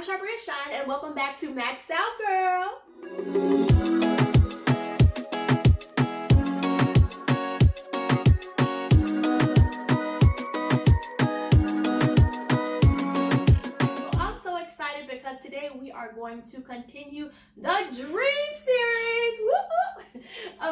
I'm 0.00 0.06
Sharpria 0.06 0.38
Shine, 0.42 0.72
and 0.72 0.88
welcome 0.88 1.14
back 1.14 1.38
to 1.40 1.52
Max 1.52 1.90
Out 1.90 1.98
Girl. 2.26 2.80
I'm 14.18 14.38
so 14.38 14.56
excited 14.56 15.06
because 15.10 15.36
today 15.42 15.68
we 15.78 15.92
are 15.92 16.12
going 16.14 16.40
to 16.44 16.62
continue 16.62 17.30
the 17.58 17.78
Dream 17.94 18.54
Series. 18.54 19.38
Woo-hoo. 19.42 20.20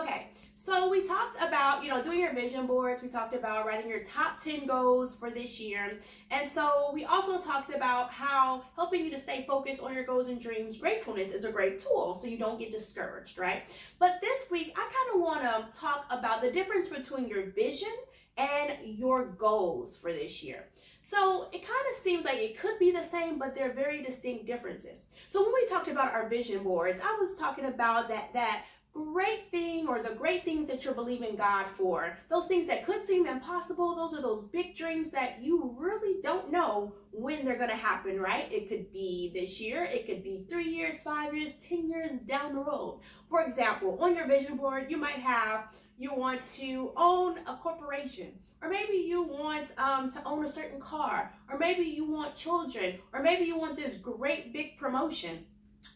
Okay, 0.00 0.29
so 0.54 0.88
we 0.88 1.06
talked 1.06 1.36
about, 1.42 1.84
you 1.84 1.90
know, 1.90 2.02
doing 2.02 2.20
your 2.20 2.32
vision 2.32 2.66
boards. 2.66 3.02
We 3.02 3.06
talked 3.18 3.34
about 3.34 3.66
writing 3.66 3.90
your 3.90 4.04
top 4.04 4.38
10 4.40 4.66
goals 4.66 5.18
for 5.18 5.28
this 5.28 5.58
year. 5.58 5.98
And 6.30 6.48
so 6.48 6.92
we 6.94 7.04
also 7.04 7.36
talked 7.36 7.74
about 7.74 8.12
how 8.12 8.62
helping 8.76 9.04
you 9.04 9.10
to 9.10 9.18
stay 9.18 9.44
focused 9.48 9.82
on 9.82 9.92
your 9.92 10.04
goals 10.04 10.28
and 10.28 10.40
dreams, 10.40 10.78
gratefulness 10.78 11.32
is 11.32 11.45
a 11.45 11.50
great 11.50 11.80
tool 11.80 12.14
so 12.14 12.28
you 12.28 12.38
don't 12.38 12.60
get 12.60 12.70
discouraged, 12.70 13.36
right? 13.36 13.62
But 13.98 14.20
this 14.20 14.48
week, 14.52 14.73
I 14.76 14.82
kind 14.82 15.14
of 15.14 15.20
want 15.20 15.42
to 15.42 15.78
talk 15.78 16.06
about 16.10 16.42
the 16.42 16.52
difference 16.52 16.88
between 16.88 17.26
your 17.26 17.50
vision 17.50 17.92
and 18.36 18.76
your 18.84 19.26
goals 19.26 19.98
for 19.98 20.12
this 20.12 20.45
year. 20.45 20.68
So 21.00 21.48
it 21.52 21.62
kind 21.62 21.87
of 21.90 21.96
seems 21.96 22.24
like 22.24 22.38
it 22.38 22.56
could 22.56 22.78
be 22.78 22.92
the 22.92 23.02
same, 23.02 23.37
but 23.37 23.56
they're 23.56 23.73
very 23.73 24.00
distinct 24.00 24.46
differences. 24.46 25.06
So 25.26 25.42
when 25.42 25.54
we 25.54 25.66
talked 25.66 25.88
about 25.88 26.12
our 26.12 26.28
vision 26.28 26.62
boards, 26.62 27.00
I 27.02 27.16
was 27.18 27.37
talking 27.37 27.64
about 27.64 28.09
that 28.10 28.32
that 28.34 28.64
great 28.98 29.51
thing 29.51 29.87
or 29.87 30.02
the 30.02 30.15
great 30.15 30.45
things 30.45 30.66
that 30.66 30.84
you're 30.84 30.95
believing 30.95 31.37
God 31.37 31.66
for. 31.66 32.19
Those 32.29 32.47
things 32.47 32.66
that 32.66 32.84
could 32.84 33.07
seem 33.07 33.27
impossible, 33.27 33.95
those 33.95 34.19
are 34.19 34.23
those 34.23 34.43
big 34.43 34.77
dreams 34.77 35.11
that 35.11 35.43
you 35.43 35.74
really 35.79 36.21
don't 36.23 36.51
know 36.51 36.95
when 37.12 37.45
they're 37.45 37.57
going 37.57 37.71
to 37.71 37.77
happen, 37.77 38.21
right? 38.21 38.51
It 38.52 38.69
could 38.69 38.93
be 38.93 39.30
this 39.34 39.61
year, 39.61 39.84
it 39.84 40.07
could 40.07 40.23
be 40.23 40.45
three 40.48 40.69
years, 40.69 41.02
five 41.02 41.34
years, 41.34 41.52
10 41.55 41.88
years 41.88 42.21
down 42.21 42.55
the 42.55 42.60
road. 42.60 43.01
For 43.29 43.43
example, 43.43 43.99
on 44.01 44.16
your 44.16 44.27
vision 44.27 44.57
board, 44.57 44.90
you 44.90 44.96
might 44.96 45.21
have 45.21 45.68
you 45.99 46.15
want 46.15 46.45
to 46.45 46.93
own 46.96 47.38
a 47.46 47.55
corporation, 47.57 48.33
or 48.62 48.68
maybe 48.68 48.96
you 48.96 49.23
want 49.23 49.73
um, 49.79 50.10
to 50.10 50.23
own 50.24 50.45
a 50.45 50.49
certain 50.49 50.80
car, 50.80 51.33
or 51.51 51.59
maybe 51.59 51.83
you 51.83 52.05
want 52.05 52.35
children, 52.35 52.99
or 53.12 53.23
maybe 53.23 53.45
you 53.45 53.59
want 53.59 53.77
this 53.77 53.96
great 53.96 54.52
big 54.52 54.79
promotion, 54.79 55.45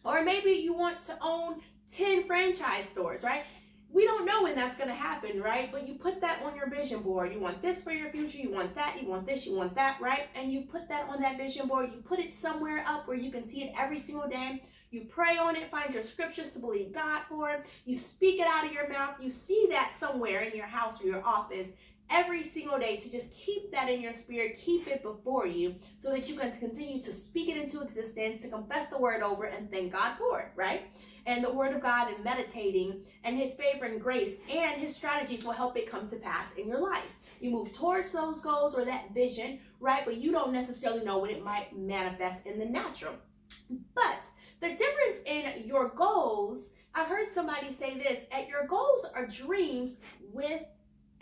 or 0.03 0.23
maybe 0.23 0.51
you 0.51 0.73
want 0.73 1.01
to 1.03 1.17
own 1.21 1.61
10 1.95 2.25
franchise 2.25 2.89
stores, 2.89 3.23
right? 3.23 3.43
We 3.89 4.05
don't 4.05 4.25
know 4.25 4.43
when 4.43 4.55
that's 4.55 4.75
going 4.75 4.89
to 4.89 4.95
happen, 4.95 5.39
right? 5.39 5.71
But 5.71 5.87
you 5.87 5.93
put 5.93 6.19
that 6.21 6.41
on 6.43 6.55
your 6.55 6.67
vision 6.67 7.03
board. 7.03 7.31
You 7.31 7.39
want 7.39 7.61
this 7.61 7.83
for 7.83 7.91
your 7.91 8.09
future, 8.09 8.39
you 8.39 8.51
want 8.51 8.73
that, 8.73 8.99
you 8.99 9.07
want 9.07 9.27
this, 9.27 9.45
you 9.45 9.55
want 9.55 9.75
that, 9.75 10.01
right? 10.01 10.29
And 10.33 10.51
you 10.51 10.61
put 10.61 10.89
that 10.89 11.07
on 11.09 11.21
that 11.21 11.37
vision 11.37 11.67
board. 11.67 11.91
You 11.93 12.01
put 12.01 12.17
it 12.17 12.33
somewhere 12.33 12.83
up 12.87 13.07
where 13.07 13.17
you 13.17 13.31
can 13.31 13.45
see 13.45 13.63
it 13.63 13.73
every 13.77 13.99
single 13.99 14.27
day. 14.27 14.63
You 14.89 15.05
pray 15.09 15.37
on 15.37 15.55
it, 15.55 15.69
find 15.69 15.93
your 15.93 16.03
scriptures 16.03 16.51
to 16.51 16.59
believe 16.59 16.91
God 16.91 17.23
for. 17.29 17.63
You 17.85 17.93
speak 17.93 18.39
it 18.39 18.47
out 18.47 18.65
of 18.65 18.71
your 18.71 18.89
mouth. 18.89 19.15
You 19.21 19.31
see 19.31 19.67
that 19.69 19.91
somewhere 19.95 20.41
in 20.41 20.55
your 20.55 20.67
house 20.67 21.01
or 21.01 21.07
your 21.07 21.25
office 21.25 21.73
every 22.09 22.43
single 22.43 22.77
day 22.77 22.97
to 22.97 23.11
just 23.11 23.33
keep 23.33 23.71
that 23.71 23.89
in 23.89 24.01
your 24.01 24.13
spirit, 24.13 24.57
keep 24.57 24.87
it 24.87 25.01
before 25.03 25.47
you 25.47 25.75
so 25.99 26.11
that 26.11 26.29
you 26.29 26.37
can 26.37 26.51
continue 26.51 27.01
to 27.01 27.11
speak 27.11 27.49
it 27.49 27.57
into 27.57 27.81
existence, 27.81 28.43
to 28.43 28.49
confess 28.49 28.87
the 28.87 28.97
word 28.97 29.21
over 29.21 29.45
and 29.45 29.71
thank 29.71 29.93
God 29.93 30.17
for 30.17 30.39
it, 30.41 30.47
right? 30.55 30.83
And 31.25 31.43
the 31.43 31.51
word 31.51 31.73
of 31.73 31.81
God 31.81 32.13
and 32.13 32.23
meditating 32.23 33.03
and 33.23 33.37
his 33.37 33.53
favor 33.53 33.85
and 33.85 34.01
grace 34.01 34.35
and 34.51 34.79
his 34.79 34.95
strategies 34.95 35.43
will 35.43 35.53
help 35.53 35.77
it 35.77 35.89
come 35.89 36.07
to 36.09 36.17
pass 36.17 36.55
in 36.55 36.67
your 36.67 36.81
life. 36.81 37.17
You 37.39 37.51
move 37.51 37.71
towards 37.71 38.11
those 38.11 38.41
goals 38.41 38.75
or 38.75 38.85
that 38.85 39.13
vision, 39.13 39.59
right? 39.79 40.05
But 40.05 40.17
you 40.17 40.31
don't 40.31 40.53
necessarily 40.53 41.03
know 41.03 41.19
when 41.19 41.31
it 41.31 41.43
might 41.43 41.77
manifest 41.77 42.45
in 42.45 42.59
the 42.59 42.65
natural. 42.65 43.15
But 43.95 44.25
the 44.61 44.69
difference 44.69 45.19
in 45.25 45.67
your 45.67 45.89
goals, 45.89 46.73
I've 46.95 47.07
heard 47.07 47.29
somebody 47.29 47.71
say 47.71 47.97
this, 47.97 48.19
at 48.31 48.47
your 48.47 48.67
goals 48.67 49.05
are 49.15 49.27
dreams 49.27 49.97
with 50.31 50.61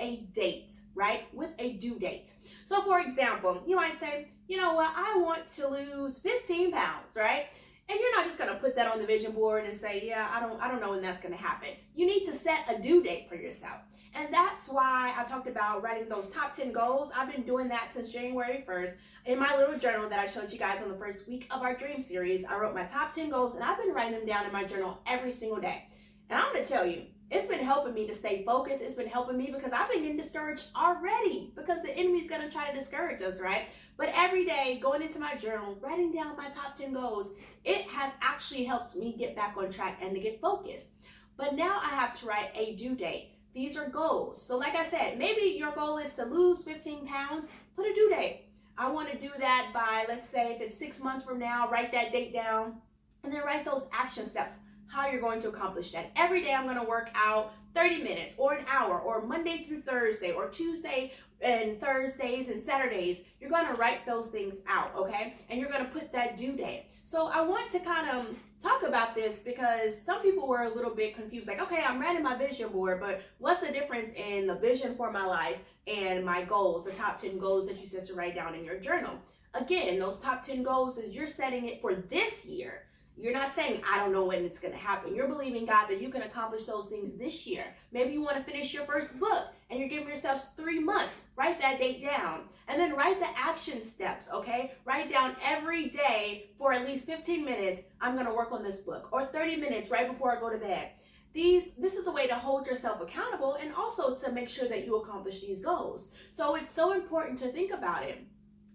a 0.01 0.27
date, 0.33 0.71
right? 0.95 1.33
With 1.33 1.51
a 1.59 1.73
due 1.73 1.97
date. 1.97 2.33
So 2.65 2.81
for 2.81 2.99
example, 2.99 3.63
you 3.65 3.75
might 3.75 3.97
say, 3.97 4.27
you 4.47 4.57
know 4.57 4.73
what, 4.73 4.91
I 4.95 5.17
want 5.17 5.47
to 5.49 5.67
lose 5.67 6.19
15 6.19 6.71
pounds, 6.71 7.15
right? 7.15 7.45
And 7.87 7.99
you're 7.99 8.15
not 8.15 8.25
just 8.25 8.37
gonna 8.37 8.55
put 8.55 8.75
that 8.75 8.91
on 8.91 8.99
the 8.99 9.05
vision 9.05 9.31
board 9.31 9.65
and 9.65 9.77
say, 9.77 10.01
yeah, 10.05 10.29
I 10.31 10.39
don't, 10.39 10.61
I 10.61 10.69
don't 10.69 10.81
know 10.81 10.91
when 10.91 11.01
that's 11.01 11.21
gonna 11.21 11.37
happen. 11.37 11.69
You 11.95 12.05
need 12.05 12.25
to 12.25 12.33
set 12.33 12.65
a 12.67 12.81
due 12.81 13.03
date 13.03 13.29
for 13.29 13.35
yourself. 13.35 13.79
And 14.13 14.33
that's 14.33 14.67
why 14.67 15.13
I 15.17 15.23
talked 15.23 15.47
about 15.47 15.83
writing 15.83 16.09
those 16.09 16.29
top 16.29 16.53
10 16.53 16.73
goals. 16.73 17.11
I've 17.15 17.31
been 17.31 17.43
doing 17.43 17.69
that 17.69 17.91
since 17.91 18.11
January 18.11 18.63
1st. 18.67 18.95
In 19.25 19.39
my 19.39 19.55
little 19.55 19.77
journal 19.77 20.09
that 20.09 20.19
I 20.19 20.25
showed 20.25 20.51
you 20.51 20.57
guys 20.57 20.81
on 20.81 20.89
the 20.89 20.97
first 20.97 21.27
week 21.27 21.47
of 21.51 21.61
our 21.61 21.75
dream 21.75 21.99
series, 21.99 22.43
I 22.43 22.57
wrote 22.57 22.73
my 22.73 22.83
top 22.83 23.13
10 23.13 23.29
goals 23.29 23.55
and 23.55 23.63
I've 23.63 23.77
been 23.77 23.93
writing 23.93 24.17
them 24.17 24.25
down 24.25 24.45
in 24.45 24.51
my 24.51 24.63
journal 24.63 24.99
every 25.05 25.31
single 25.31 25.61
day. 25.61 25.87
And 26.29 26.39
I'm 26.39 26.51
gonna 26.53 26.65
tell 26.65 26.85
you, 26.85 27.03
it's 27.31 27.47
been 27.47 27.63
helping 27.63 27.93
me 27.93 28.05
to 28.07 28.13
stay 28.13 28.43
focused. 28.43 28.81
It's 28.81 28.95
been 28.95 29.07
helping 29.07 29.37
me 29.37 29.51
because 29.55 29.71
I've 29.71 29.89
been 29.89 30.01
getting 30.01 30.17
discouraged 30.17 30.69
already 30.75 31.53
because 31.55 31.81
the 31.81 31.95
enemy's 31.95 32.29
going 32.29 32.41
to 32.41 32.51
try 32.51 32.69
to 32.69 32.77
discourage 32.77 33.21
us, 33.21 33.39
right? 33.39 33.69
But 33.97 34.09
every 34.13 34.45
day, 34.45 34.79
going 34.81 35.01
into 35.01 35.19
my 35.19 35.35
journal, 35.35 35.77
writing 35.79 36.11
down 36.11 36.35
my 36.35 36.49
top 36.49 36.75
10 36.75 36.91
goals, 36.91 37.31
it 37.63 37.83
has 37.83 38.13
actually 38.21 38.65
helped 38.65 38.97
me 38.97 39.15
get 39.17 39.33
back 39.33 39.55
on 39.57 39.71
track 39.71 39.99
and 40.01 40.13
to 40.13 40.19
get 40.19 40.41
focused. 40.41 40.89
But 41.37 41.55
now 41.55 41.79
I 41.81 41.89
have 41.89 42.19
to 42.19 42.25
write 42.25 42.51
a 42.53 42.75
due 42.75 42.95
date. 42.95 43.29
These 43.53 43.77
are 43.77 43.87
goals. 43.87 44.45
So, 44.45 44.57
like 44.57 44.75
I 44.75 44.85
said, 44.85 45.17
maybe 45.17 45.57
your 45.57 45.71
goal 45.71 45.99
is 45.99 46.13
to 46.15 46.25
lose 46.25 46.63
15 46.63 47.07
pounds, 47.07 47.47
put 47.77 47.85
a 47.85 47.93
due 47.93 48.09
date. 48.09 48.45
I 48.77 48.89
want 48.89 49.09
to 49.09 49.17
do 49.17 49.31
that 49.39 49.71
by, 49.73 50.05
let's 50.09 50.27
say, 50.27 50.53
if 50.53 50.61
it's 50.61 50.77
six 50.77 51.01
months 51.01 51.23
from 51.23 51.39
now, 51.39 51.69
write 51.69 51.91
that 51.93 52.11
date 52.11 52.33
down 52.33 52.81
and 53.23 53.31
then 53.31 53.41
write 53.43 53.63
those 53.63 53.87
action 53.93 54.27
steps 54.27 54.59
how 54.91 55.07
you're 55.07 55.21
going 55.21 55.41
to 55.41 55.47
accomplish 55.47 55.91
that. 55.93 56.11
Every 56.15 56.43
day 56.43 56.53
I'm 56.53 56.65
going 56.65 56.77
to 56.77 56.83
work 56.83 57.09
out 57.15 57.53
30 57.73 58.03
minutes 58.03 58.33
or 58.37 58.53
an 58.53 58.65
hour 58.67 58.99
or 58.99 59.21
Monday 59.21 59.63
through 59.63 59.81
Thursday 59.81 60.31
or 60.31 60.49
Tuesday 60.49 61.13
and 61.41 61.79
Thursdays 61.79 62.49
and 62.49 62.59
Saturdays. 62.59 63.23
You're 63.39 63.49
going 63.49 63.67
to 63.67 63.73
write 63.73 64.05
those 64.05 64.27
things 64.27 64.57
out, 64.67 64.93
okay? 64.95 65.35
And 65.49 65.59
you're 65.59 65.69
going 65.69 65.85
to 65.85 65.91
put 65.91 66.11
that 66.11 66.35
due 66.35 66.57
date. 66.57 66.87
So 67.03 67.31
I 67.33 67.41
want 67.41 67.71
to 67.71 67.79
kind 67.79 68.09
of 68.09 68.35
talk 68.61 68.83
about 68.83 69.15
this 69.15 69.39
because 69.39 69.99
some 69.99 70.21
people 70.21 70.47
were 70.47 70.63
a 70.63 70.75
little 70.75 70.93
bit 70.93 71.15
confused 71.15 71.47
like, 71.47 71.61
okay, 71.61 71.83
I'm 71.87 71.99
writing 71.99 72.21
my 72.21 72.35
vision 72.35 72.69
board, 72.69 72.99
but 72.99 73.21
what's 73.39 73.65
the 73.65 73.71
difference 73.71 74.11
in 74.11 74.45
the 74.45 74.55
vision 74.55 74.95
for 74.95 75.09
my 75.11 75.25
life 75.25 75.57
and 75.87 76.25
my 76.25 76.43
goals, 76.43 76.85
the 76.85 76.91
top 76.91 77.17
10 77.17 77.39
goals 77.39 77.65
that 77.67 77.79
you 77.79 77.85
said 77.85 78.03
to 78.05 78.13
write 78.13 78.35
down 78.35 78.55
in 78.55 78.65
your 78.65 78.79
journal? 78.79 79.13
Again, 79.53 79.99
those 79.99 80.19
top 80.19 80.43
10 80.43 80.63
goals 80.63 80.97
is 80.97 81.15
you're 81.15 81.27
setting 81.27 81.67
it 81.67 81.81
for 81.81 81.95
this 81.95 82.45
year 82.45 82.83
you're 83.17 83.33
not 83.33 83.51
saying, 83.51 83.81
I 83.89 83.99
don't 83.99 84.11
know 84.11 84.25
when 84.25 84.43
it's 84.43 84.59
going 84.59 84.73
to 84.73 84.79
happen. 84.79 85.15
You're 85.15 85.27
believing 85.27 85.65
God 85.65 85.87
that 85.87 86.01
you 86.01 86.09
can 86.09 86.23
accomplish 86.23 86.65
those 86.65 86.87
things 86.87 87.15
this 87.15 87.45
year. 87.45 87.65
Maybe 87.91 88.13
you 88.13 88.21
want 88.21 88.37
to 88.37 88.43
finish 88.43 88.73
your 88.73 88.85
first 88.85 89.19
book 89.19 89.47
and 89.69 89.79
you're 89.79 89.89
giving 89.89 90.07
yourself 90.07 90.55
three 90.55 90.79
months. 90.79 91.25
Write 91.35 91.59
that 91.61 91.79
date 91.79 92.01
down. 92.01 92.45
And 92.67 92.79
then 92.79 92.95
write 92.95 93.19
the 93.19 93.27
action 93.37 93.83
steps, 93.83 94.29
okay? 94.31 94.71
Write 94.85 95.09
down 95.09 95.35
every 95.43 95.89
day 95.89 96.51
for 96.57 96.73
at 96.73 96.85
least 96.85 97.05
15 97.05 97.43
minutes, 97.43 97.81
I'm 97.99 98.13
going 98.13 98.27
to 98.27 98.33
work 98.33 98.51
on 98.51 98.63
this 98.63 98.79
book, 98.79 99.09
or 99.11 99.25
30 99.25 99.57
minutes 99.57 99.91
right 99.91 100.09
before 100.09 100.35
I 100.35 100.39
go 100.39 100.49
to 100.49 100.57
bed. 100.57 100.91
These, 101.33 101.75
this 101.75 101.95
is 101.95 102.07
a 102.07 102.11
way 102.11 102.27
to 102.27 102.35
hold 102.35 102.67
yourself 102.67 103.01
accountable 103.01 103.55
and 103.55 103.73
also 103.73 104.15
to 104.15 104.31
make 104.31 104.49
sure 104.49 104.67
that 104.67 104.85
you 104.85 104.97
accomplish 104.97 105.41
these 105.41 105.61
goals. 105.61 106.09
So 106.29 106.55
it's 106.55 106.71
so 106.71 106.93
important 106.93 107.39
to 107.39 107.47
think 107.47 107.71
about 107.71 108.03
it. 108.03 108.25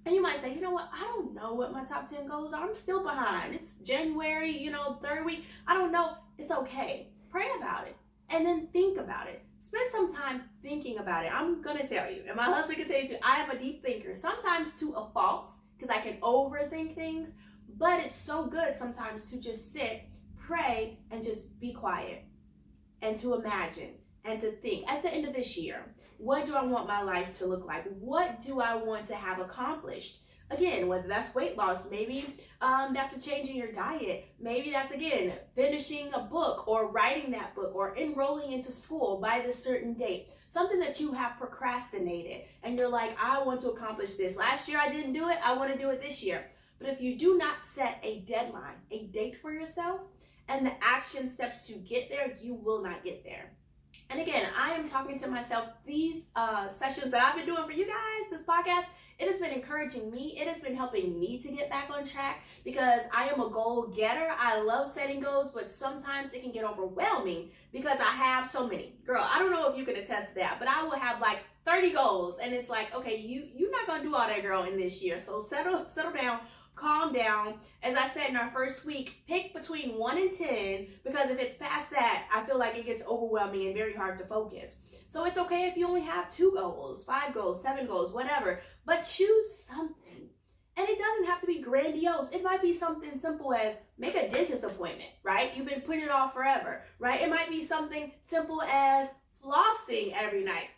And 0.06 0.14
you 0.14 0.22
might 0.22 0.40
say, 0.40 0.54
you 0.54 0.60
know 0.60 0.70
what? 0.70 0.88
I 0.94 1.00
don't 1.00 1.34
know 1.34 1.52
what 1.54 1.72
my 1.72 1.84
top 1.84 2.08
10 2.08 2.28
goals 2.28 2.54
are. 2.54 2.62
I'm 2.62 2.76
still 2.76 3.02
behind. 3.02 3.54
It's 3.54 3.78
January, 3.78 4.56
you 4.56 4.70
know, 4.70 4.98
third 5.02 5.26
week. 5.26 5.44
I 5.66 5.74
don't 5.74 5.90
know. 5.90 6.14
It's 6.38 6.52
okay. 6.52 7.08
Pray 7.28 7.48
about 7.58 7.88
it 7.88 7.96
and 8.30 8.46
then 8.46 8.68
think 8.68 8.98
about 8.98 9.26
it. 9.26 9.42
Spend 9.58 9.90
some 9.90 10.14
time 10.14 10.42
thinking 10.62 10.98
about 10.98 11.24
it. 11.24 11.32
I'm 11.34 11.60
going 11.60 11.76
to 11.78 11.86
tell 11.86 12.08
you, 12.10 12.22
and 12.28 12.36
my 12.36 12.44
husband 12.44 12.78
can 12.78 12.88
tell 12.88 13.02
you, 13.02 13.16
I 13.20 13.40
am 13.40 13.50
a 13.50 13.58
deep 13.58 13.84
thinker, 13.84 14.16
sometimes 14.16 14.78
to 14.78 14.92
a 14.92 15.10
fault 15.10 15.50
because 15.76 15.90
I 15.90 16.00
can 16.00 16.18
overthink 16.20 16.94
things, 16.94 17.34
but 17.76 17.98
it's 17.98 18.14
so 18.14 18.46
good 18.46 18.76
sometimes 18.76 19.28
to 19.30 19.40
just 19.40 19.72
sit, 19.72 20.04
pray, 20.38 20.98
and 21.10 21.22
just 21.24 21.58
be 21.58 21.72
quiet 21.72 22.24
and 23.02 23.16
to 23.18 23.34
imagine 23.34 23.94
and 24.26 24.40
to 24.40 24.50
think 24.50 24.88
at 24.90 25.02
the 25.02 25.12
end 25.12 25.26
of 25.26 25.34
this 25.34 25.56
year, 25.56 25.84
what 26.18 26.46
do 26.46 26.54
I 26.54 26.64
want 26.64 26.88
my 26.88 27.02
life 27.02 27.32
to 27.38 27.46
look 27.46 27.66
like? 27.66 27.84
What 28.00 28.42
do 28.42 28.60
I 28.60 28.74
want 28.74 29.06
to 29.08 29.14
have 29.14 29.40
accomplished? 29.40 30.20
Again, 30.50 30.86
whether 30.86 31.08
that's 31.08 31.34
weight 31.34 31.56
loss, 31.56 31.90
maybe 31.90 32.36
um, 32.60 32.94
that's 32.94 33.16
a 33.16 33.20
change 33.20 33.48
in 33.48 33.56
your 33.56 33.72
diet. 33.72 34.28
Maybe 34.38 34.70
that's 34.70 34.92
again 34.92 35.32
finishing 35.54 36.12
a 36.14 36.20
book 36.20 36.68
or 36.68 36.90
writing 36.90 37.32
that 37.32 37.54
book 37.54 37.74
or 37.74 37.96
enrolling 37.96 38.52
into 38.52 38.70
school 38.70 39.18
by 39.20 39.40
this 39.40 39.62
certain 39.62 39.94
date. 39.94 40.28
Something 40.48 40.78
that 40.78 41.00
you 41.00 41.12
have 41.12 41.36
procrastinated 41.38 42.42
and 42.62 42.78
you're 42.78 42.88
like, 42.88 43.18
I 43.20 43.42
want 43.42 43.60
to 43.62 43.70
accomplish 43.70 44.14
this. 44.14 44.36
Last 44.36 44.68
year 44.68 44.78
I 44.78 44.88
didn't 44.88 45.12
do 45.12 45.28
it, 45.28 45.38
I 45.44 45.52
want 45.54 45.72
to 45.72 45.78
do 45.78 45.90
it 45.90 46.00
this 46.00 46.22
year. 46.22 46.46
But 46.78 46.90
if 46.90 47.00
you 47.00 47.18
do 47.18 47.36
not 47.36 47.64
set 47.64 47.98
a 48.02 48.20
deadline, 48.20 48.76
a 48.90 49.06
date 49.06 49.40
for 49.40 49.52
yourself, 49.52 50.02
and 50.48 50.64
the 50.64 50.72
action 50.80 51.28
steps 51.28 51.66
to 51.66 51.72
get 51.74 52.08
there, 52.08 52.36
you 52.40 52.54
will 52.54 52.82
not 52.82 53.02
get 53.02 53.24
there. 53.24 53.50
And 54.08 54.20
again, 54.20 54.46
I 54.56 54.70
am 54.70 54.86
talking 54.86 55.18
to 55.18 55.26
myself. 55.26 55.68
These 55.84 56.28
uh, 56.36 56.68
sessions 56.68 57.10
that 57.10 57.22
I've 57.22 57.34
been 57.34 57.46
doing 57.46 57.66
for 57.66 57.72
you 57.72 57.86
guys, 57.86 58.30
this 58.30 58.44
podcast, 58.44 58.84
it 59.18 59.28
has 59.28 59.40
been 59.40 59.50
encouraging 59.50 60.10
me. 60.12 60.38
It 60.38 60.46
has 60.46 60.62
been 60.62 60.76
helping 60.76 61.18
me 61.18 61.38
to 61.38 61.48
get 61.50 61.68
back 61.70 61.90
on 61.90 62.06
track 62.06 62.44
because 62.64 63.00
I 63.12 63.28
am 63.28 63.40
a 63.40 63.48
goal 63.48 63.88
getter. 63.88 64.28
I 64.38 64.60
love 64.60 64.88
setting 64.88 65.20
goals, 65.20 65.50
but 65.50 65.72
sometimes 65.72 66.32
it 66.34 66.42
can 66.42 66.52
get 66.52 66.64
overwhelming 66.64 67.50
because 67.72 67.98
I 67.98 68.12
have 68.12 68.46
so 68.46 68.68
many. 68.68 68.94
Girl, 69.04 69.26
I 69.28 69.40
don't 69.40 69.50
know 69.50 69.68
if 69.70 69.76
you 69.76 69.84
can 69.84 69.96
attest 69.96 70.28
to 70.28 70.34
that, 70.36 70.58
but 70.60 70.68
I 70.68 70.84
will 70.84 70.98
have 70.98 71.20
like 71.20 71.40
30 71.64 71.90
goals 71.90 72.38
and 72.40 72.54
it's 72.54 72.68
like, 72.68 72.94
okay, 72.94 73.18
you 73.18 73.48
you're 73.56 73.72
not 73.72 73.86
to 73.98 74.02
do 74.04 74.14
all 74.14 74.26
that 74.26 74.42
girl 74.42 74.62
in 74.62 74.78
this 74.78 75.02
year. 75.02 75.18
So 75.18 75.40
settle 75.40 75.88
settle 75.88 76.12
down 76.12 76.40
calm 76.76 77.12
down. 77.12 77.54
As 77.82 77.96
I 77.96 78.06
said 78.06 78.28
in 78.28 78.36
our 78.36 78.50
first 78.50 78.84
week, 78.84 79.22
pick 79.26 79.52
between 79.52 79.98
one 79.98 80.18
and 80.18 80.32
10 80.32 80.88
because 81.04 81.30
if 81.30 81.40
it's 81.40 81.56
past 81.56 81.90
that, 81.90 82.28
I 82.32 82.42
feel 82.42 82.58
like 82.58 82.76
it 82.76 82.86
gets 82.86 83.02
overwhelming 83.04 83.66
and 83.66 83.74
very 83.74 83.94
hard 83.94 84.18
to 84.18 84.24
focus. 84.24 84.76
So 85.08 85.24
it's 85.24 85.38
okay 85.38 85.66
if 85.66 85.76
you 85.76 85.88
only 85.88 86.02
have 86.02 86.30
two 86.30 86.52
goals, 86.52 87.02
five 87.02 87.34
goals, 87.34 87.62
seven 87.62 87.86
goals, 87.86 88.12
whatever, 88.12 88.60
but 88.84 89.02
choose 89.02 89.52
something. 89.52 90.28
And 90.78 90.86
it 90.86 90.98
doesn't 90.98 91.26
have 91.26 91.40
to 91.40 91.46
be 91.46 91.62
grandiose. 91.62 92.32
It 92.32 92.42
might 92.42 92.60
be 92.60 92.74
something 92.74 93.18
simple 93.18 93.54
as 93.54 93.78
make 93.96 94.14
a 94.14 94.28
dentist 94.28 94.62
appointment, 94.62 95.08
right? 95.22 95.56
You've 95.56 95.66
been 95.66 95.80
putting 95.80 96.02
it 96.02 96.10
off 96.10 96.34
forever, 96.34 96.82
right? 96.98 97.22
It 97.22 97.30
might 97.30 97.48
be 97.48 97.62
something 97.62 98.12
simple 98.22 98.60
as 98.62 99.08
flossing 99.42 100.12
every 100.14 100.44
night. 100.44 100.68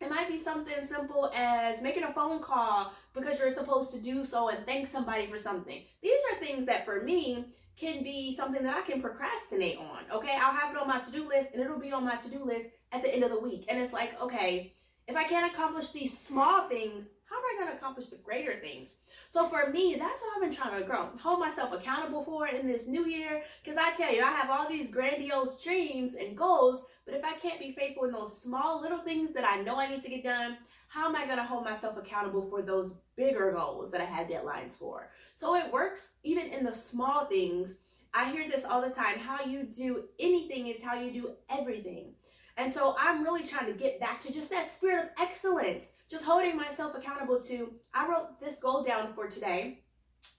It 0.00 0.10
might 0.10 0.28
be 0.28 0.36
something 0.36 0.84
simple 0.84 1.30
as 1.34 1.80
making 1.80 2.04
a 2.04 2.12
phone 2.12 2.40
call 2.40 2.92
because 3.14 3.38
you're 3.38 3.50
supposed 3.50 3.92
to 3.92 4.00
do 4.00 4.24
so 4.24 4.48
and 4.48 4.66
thank 4.66 4.86
somebody 4.86 5.26
for 5.26 5.38
something. 5.38 5.82
These 6.02 6.20
are 6.32 6.40
things 6.40 6.66
that 6.66 6.84
for 6.84 7.02
me 7.02 7.46
can 7.76 8.02
be 8.02 8.34
something 8.34 8.62
that 8.62 8.76
I 8.76 8.82
can 8.82 9.00
procrastinate 9.00 9.78
on. 9.78 10.04
Okay, 10.12 10.36
I'll 10.40 10.54
have 10.54 10.74
it 10.74 10.80
on 10.80 10.88
my 10.88 11.00
to 11.00 11.12
do 11.12 11.28
list 11.28 11.54
and 11.54 11.62
it'll 11.62 11.78
be 11.78 11.92
on 11.92 12.04
my 12.04 12.16
to 12.16 12.30
do 12.30 12.44
list 12.44 12.70
at 12.92 13.02
the 13.02 13.12
end 13.12 13.24
of 13.24 13.30
the 13.30 13.40
week. 13.40 13.64
And 13.68 13.78
it's 13.78 13.92
like, 13.92 14.20
okay, 14.20 14.72
if 15.08 15.16
I 15.16 15.24
can't 15.24 15.52
accomplish 15.52 15.90
these 15.90 16.16
small 16.16 16.68
things, 16.68 17.10
how 17.28 17.36
am 17.36 17.42
I 17.44 17.58
going 17.58 17.72
to 17.72 17.76
accomplish 17.76 18.06
the 18.06 18.16
greater 18.16 18.60
things? 18.60 18.96
So 19.30 19.48
for 19.48 19.70
me, 19.70 19.96
that's 19.98 20.20
what 20.20 20.36
I've 20.36 20.42
been 20.42 20.54
trying 20.54 20.78
to 20.78 20.86
grow, 20.86 21.08
hold 21.18 21.40
myself 21.40 21.72
accountable 21.72 22.22
for 22.22 22.46
in 22.48 22.66
this 22.66 22.86
new 22.86 23.06
year. 23.06 23.42
Because 23.64 23.78
I 23.78 23.92
tell 23.92 24.14
you, 24.14 24.22
I 24.22 24.30
have 24.30 24.50
all 24.50 24.68
these 24.68 24.88
grandiose 24.88 25.60
dreams 25.62 26.14
and 26.14 26.36
goals, 26.36 26.84
but 27.12 27.18
if 27.18 27.24
I 27.26 27.34
can't 27.34 27.60
be 27.60 27.72
faithful 27.72 28.04
in 28.04 28.12
those 28.12 28.40
small 28.40 28.80
little 28.80 28.98
things 28.98 29.34
that 29.34 29.44
I 29.46 29.60
know 29.60 29.78
I 29.78 29.86
need 29.86 30.02
to 30.02 30.08
get 30.08 30.24
done, 30.24 30.56
how 30.88 31.06
am 31.06 31.14
I 31.14 31.26
going 31.26 31.36
to 31.36 31.44
hold 31.44 31.64
myself 31.64 31.98
accountable 31.98 32.48
for 32.48 32.62
those 32.62 32.94
bigger 33.16 33.52
goals 33.52 33.90
that 33.90 34.00
I 34.00 34.04
have 34.04 34.28
deadlines 34.28 34.78
for? 34.78 35.10
So 35.34 35.54
it 35.54 35.70
works 35.70 36.12
even 36.22 36.46
in 36.46 36.64
the 36.64 36.72
small 36.72 37.26
things. 37.26 37.78
I 38.14 38.30
hear 38.30 38.48
this 38.48 38.64
all 38.64 38.80
the 38.80 38.94
time. 38.94 39.18
How 39.18 39.44
you 39.44 39.64
do 39.64 40.04
anything 40.18 40.68
is 40.68 40.82
how 40.82 40.94
you 40.94 41.12
do 41.12 41.32
everything. 41.50 42.14
And 42.56 42.72
so 42.72 42.96
I'm 42.98 43.22
really 43.22 43.46
trying 43.46 43.66
to 43.66 43.78
get 43.78 44.00
back 44.00 44.18
to 44.20 44.32
just 44.32 44.48
that 44.48 44.72
spirit 44.72 45.04
of 45.04 45.10
excellence, 45.20 45.90
just 46.08 46.24
holding 46.24 46.56
myself 46.56 46.94
accountable 46.96 47.42
to, 47.42 47.74
I 47.92 48.08
wrote 48.08 48.40
this 48.40 48.58
goal 48.58 48.82
down 48.82 49.12
for 49.12 49.26
today. 49.26 49.80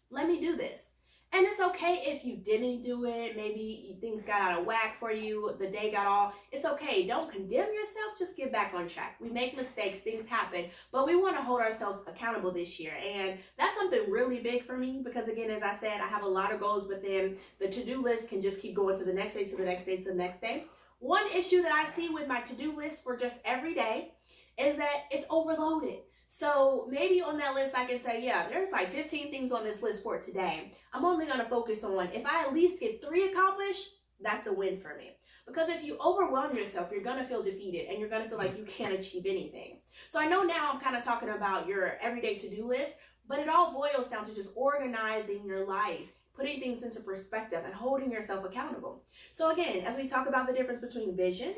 Let 0.09 0.27
me 0.27 0.41
do 0.41 0.55
this. 0.55 0.92
And 1.35 1.47
it's 1.47 1.59
okay 1.59 2.03
if 2.05 2.23
you 2.23 2.37
didn't 2.37 2.83
do 2.83 3.05
it. 3.05 3.35
Maybe 3.35 3.97
things 3.99 4.23
got 4.23 4.39
out 4.39 4.59
of 4.59 4.67
whack 4.67 4.99
for 4.99 5.11
you. 5.11 5.55
The 5.59 5.65
day 5.65 5.91
got 5.91 6.05
all. 6.05 6.31
It's 6.51 6.63
okay. 6.63 7.07
Don't 7.07 7.31
condemn 7.31 7.73
yourself. 7.73 8.15
Just 8.19 8.37
get 8.37 8.51
back 8.51 8.75
on 8.75 8.87
track. 8.87 9.15
We 9.19 9.29
make 9.29 9.57
mistakes. 9.57 10.01
Things 10.01 10.27
happen. 10.27 10.65
But 10.91 11.07
we 11.07 11.15
want 11.15 11.35
to 11.37 11.41
hold 11.41 11.61
ourselves 11.61 12.01
accountable 12.05 12.51
this 12.51 12.79
year. 12.79 12.93
And 13.03 13.39
that's 13.57 13.75
something 13.75 14.11
really 14.11 14.41
big 14.41 14.63
for 14.63 14.77
me 14.77 15.01
because, 15.03 15.27
again, 15.27 15.49
as 15.49 15.63
I 15.63 15.73
said, 15.73 16.01
I 16.01 16.07
have 16.07 16.21
a 16.21 16.27
lot 16.27 16.53
of 16.53 16.59
goals 16.59 16.87
within 16.87 17.37
the 17.59 17.67
to 17.67 17.83
do 17.83 18.03
list, 18.03 18.29
can 18.29 18.39
just 18.39 18.61
keep 18.61 18.75
going 18.75 18.95
to 18.99 19.03
the 19.03 19.13
next 19.13 19.33
day, 19.33 19.45
to 19.45 19.55
the 19.55 19.65
next 19.65 19.85
day, 19.85 19.97
to 19.97 20.03
the 20.03 20.13
next 20.13 20.39
day. 20.39 20.65
One 20.99 21.25
issue 21.35 21.63
that 21.63 21.71
I 21.71 21.85
see 21.85 22.09
with 22.09 22.27
my 22.27 22.41
to 22.41 22.53
do 22.53 22.77
list 22.77 23.03
for 23.03 23.17
just 23.17 23.39
every 23.43 23.73
day 23.73 24.13
is 24.59 24.77
that 24.77 25.05
it's 25.09 25.25
overloaded. 25.31 26.01
So 26.27 26.87
maybe 26.89 27.21
on 27.21 27.37
that 27.37 27.53
list, 27.53 27.75
I 27.75 27.85
can 27.85 27.99
say, 27.99 28.23
yeah, 28.23 28.47
there's 28.47 28.71
like 28.71 28.91
15 28.91 29.29
things 29.29 29.51
on 29.51 29.63
this 29.63 29.83
list 29.83 30.03
for 30.03 30.19
today. 30.19 30.73
I'm 30.93 31.05
only 31.05 31.25
going 31.25 31.39
to 31.39 31.45
focus 31.45 31.83
on 31.83 32.09
if 32.13 32.25
I 32.25 32.41
at 32.41 32.53
least 32.53 32.79
get 32.79 33.03
three 33.03 33.27
accomplished, 33.27 33.89
that's 34.21 34.47
a 34.47 34.53
win 34.53 34.77
for 34.77 34.95
me. 34.95 35.17
Because 35.45 35.69
if 35.69 35.83
you 35.83 35.97
overwhelm 36.03 36.55
yourself, 36.55 36.89
you're 36.91 37.03
going 37.03 37.17
to 37.17 37.23
feel 37.23 37.43
defeated 37.43 37.87
and 37.89 37.99
you're 37.99 38.09
going 38.09 38.23
to 38.23 38.29
feel 38.29 38.37
like 38.37 38.57
you 38.57 38.63
can't 38.63 38.93
achieve 38.93 39.25
anything. 39.25 39.79
So 40.09 40.19
I 40.19 40.27
know 40.27 40.43
now 40.43 40.71
I'm 40.71 40.79
kind 40.79 40.95
of 40.95 41.03
talking 41.03 41.29
about 41.29 41.67
your 41.67 41.97
everyday 42.01 42.37
to 42.37 42.49
do 42.49 42.65
list, 42.65 42.93
but 43.27 43.39
it 43.39 43.49
all 43.49 43.73
boils 43.73 44.07
down 44.07 44.25
to 44.25 44.33
just 44.33 44.53
organizing 44.55 45.45
your 45.45 45.67
life, 45.67 46.13
putting 46.33 46.59
things 46.59 46.83
into 46.83 47.01
perspective, 47.01 47.61
and 47.65 47.73
holding 47.73 48.11
yourself 48.11 48.45
accountable. 48.45 49.03
So 49.33 49.51
again, 49.51 49.81
as 49.85 49.97
we 49.97 50.07
talk 50.07 50.27
about 50.27 50.47
the 50.47 50.53
difference 50.53 50.79
between 50.79 51.15
vision, 51.15 51.55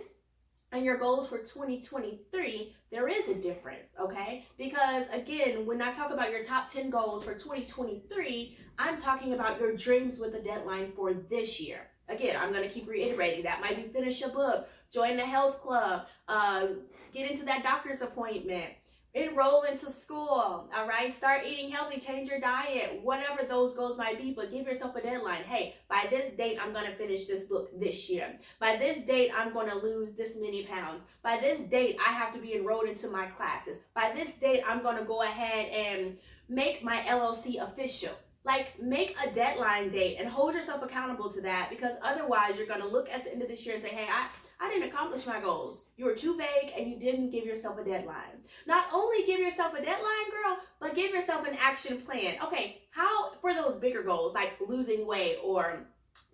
and 0.75 0.85
your 0.85 0.97
goals 0.97 1.29
for 1.29 1.37
2023, 1.37 2.75
there 2.91 3.07
is 3.07 3.29
a 3.29 3.35
difference, 3.35 3.91
okay? 3.99 4.45
Because 4.57 5.09
again, 5.09 5.65
when 5.65 5.81
I 5.81 5.93
talk 5.93 6.11
about 6.11 6.31
your 6.31 6.43
top 6.43 6.67
10 6.67 6.89
goals 6.89 7.23
for 7.23 7.33
2023, 7.33 8.57
I'm 8.77 8.97
talking 8.97 9.33
about 9.33 9.59
your 9.59 9.75
dreams 9.75 10.19
with 10.19 10.35
a 10.35 10.41
deadline 10.41 10.91
for 10.91 11.13
this 11.13 11.61
year. 11.61 11.87
Again, 12.09 12.37
I'm 12.39 12.51
to 12.63 12.69
keep 12.69 12.87
reiterating 12.87 13.43
that. 13.45 13.61
Might 13.61 13.77
be 13.77 13.91
finish 13.91 14.21
a 14.21 14.29
book, 14.29 14.69
join 14.91 15.17
the 15.17 15.25
health 15.25 15.61
club, 15.61 16.07
uh, 16.27 16.67
get 17.13 17.31
into 17.31 17.45
that 17.45 17.63
doctor's 17.63 18.01
appointment, 18.01 18.71
enroll 19.15 19.63
into 19.63 19.89
school 19.89 20.69
all 20.75 20.87
right? 20.87 21.11
Start 21.11 21.45
eating 21.47 21.71
healthy 21.71 21.99
change 21.99 22.29
your 22.29 22.39
diet 22.39 22.99
whatever 23.01 23.43
those 23.47 23.73
goals 23.73 23.97
might 23.97 24.21
be 24.21 24.33
but 24.33 24.51
give 24.51 24.67
yourself 24.67 24.95
a 24.95 25.01
deadline. 25.01 25.43
Hey 25.43 25.75
by 25.89 26.05
this 26.09 26.31
date 26.31 26.57
i'm 26.61 26.73
going 26.73 26.85
to 26.85 26.95
finish 26.95 27.25
this 27.25 27.45
book 27.45 27.69
this 27.79 28.09
year. 28.09 28.37
By 28.59 28.75
this 28.75 29.05
date 29.05 29.31
i'm 29.35 29.53
going 29.53 29.69
to 29.69 29.77
lose 29.77 30.13
this 30.13 30.35
many 30.39 30.65
pounds. 30.65 31.01
By 31.23 31.37
this 31.37 31.61
date 31.61 31.97
i 32.05 32.11
have 32.11 32.33
to 32.33 32.39
be 32.39 32.55
enrolled 32.55 32.87
into 32.87 33.09
my 33.09 33.27
classes. 33.27 33.79
By 33.93 34.11
this 34.13 34.35
date 34.35 34.63
i'm 34.67 34.83
going 34.83 34.97
to 34.97 35.05
go 35.05 35.23
ahead 35.23 35.69
and 35.69 36.17
make 36.49 36.83
my 36.83 36.97
llc 36.97 37.61
official. 37.61 38.13
Like 38.43 38.79
make 38.79 39.17
a 39.25 39.31
deadline 39.33 39.89
date 39.89 40.17
and 40.19 40.27
hold 40.27 40.53
yourself 40.53 40.83
accountable 40.83 41.29
to 41.31 41.41
that 41.41 41.69
because 41.69 41.95
otherwise 42.03 42.57
you're 42.57 42.67
going 42.67 42.81
to 42.81 42.87
look 42.87 43.09
at 43.09 43.23
the 43.23 43.31
end 43.31 43.41
of 43.41 43.47
this 43.47 43.65
year 43.65 43.75
and 43.75 43.83
say 43.83 43.89
hey 43.89 44.07
i 44.11 44.27
I 44.59 44.69
didn't 44.69 44.89
accomplish 44.89 45.25
my 45.25 45.39
goals. 45.39 45.83
You 45.97 46.05
were 46.05 46.15
too 46.15 46.37
vague 46.37 46.73
and 46.77 46.89
you 46.89 46.99
didn't 46.99 47.31
give 47.31 47.45
yourself 47.45 47.77
a 47.77 47.83
deadline. 47.83 48.41
Not 48.65 48.87
only 48.93 49.25
give 49.25 49.39
yourself 49.39 49.73
a 49.73 49.83
deadline, 49.83 50.31
girl, 50.31 50.57
but 50.79 50.95
give 50.95 51.13
yourself 51.13 51.47
an 51.47 51.57
action 51.59 52.01
plan. 52.01 52.37
Okay, 52.43 52.81
how 52.91 53.33
for 53.41 53.53
those 53.53 53.75
bigger 53.75 54.03
goals 54.03 54.33
like 54.33 54.57
losing 54.65 55.05
weight 55.05 55.37
or 55.43 55.85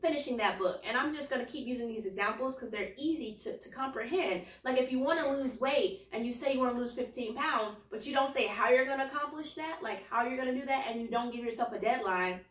finishing 0.02 0.38
that 0.38 0.58
book. 0.58 0.84
And 0.88 0.98
I'm 0.98 1.16
just 1.16 1.30
going 1.30 1.46
to 1.46 1.52
keep 1.52 1.68
using 1.68 1.88
these 1.88 2.06
examples 2.06 2.56
because 2.56 2.72
they're 2.72 2.92
easy 2.98 3.36
to, 3.44 3.58
to 3.58 3.70
comprehend. 3.70 4.44
Like 4.64 4.78
if 4.78 4.92
you 4.92 5.00
want 5.00 5.20
to 5.20 5.32
lose 5.32 5.60
weight 5.60 6.08
and 6.12 6.26
you 6.26 6.34
say 6.34 6.54
you 6.54 6.60
want 6.60 6.74
to 6.74 6.80
lose 6.80 6.94
15 6.94 7.36
pounds, 7.36 7.76
but 7.90 8.06
you 8.06 8.14
don't 8.14 8.34
say 8.34 8.48
how 8.48 8.70
you're 8.70 8.86
going 8.86 9.00
to 9.00 9.06
accomplish 9.06 9.54
that, 9.56 9.80
like 9.82 10.04
how 10.10 10.26
you're 10.26 10.38
going 10.38 10.54
to 10.54 10.60
do 10.60 10.66
that, 10.66 10.88
and 10.90 11.02
you 11.02 11.08
don't 11.08 11.32
give 11.32 11.46
yourself 11.46 11.72
a 11.74 11.80
deadline, 11.80 12.42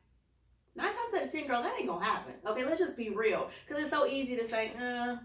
nine 0.76 0.92
times 0.92 1.14
out 1.14 1.24
of 1.24 1.32
10, 1.32 1.46
girl, 1.46 1.62
that 1.62 1.74
ain't 1.78 1.88
to 1.88 1.98
happen. 1.98 2.34
Okay, 2.46 2.64
let's 2.64 2.80
just 2.80 2.96
be 2.96 3.10
real 3.10 3.50
because 3.66 3.82
it's 3.82 3.90
so 3.90 4.06
easy 4.06 4.36
to 4.36 4.44
say, 4.44 4.72
uh, 4.80 5.16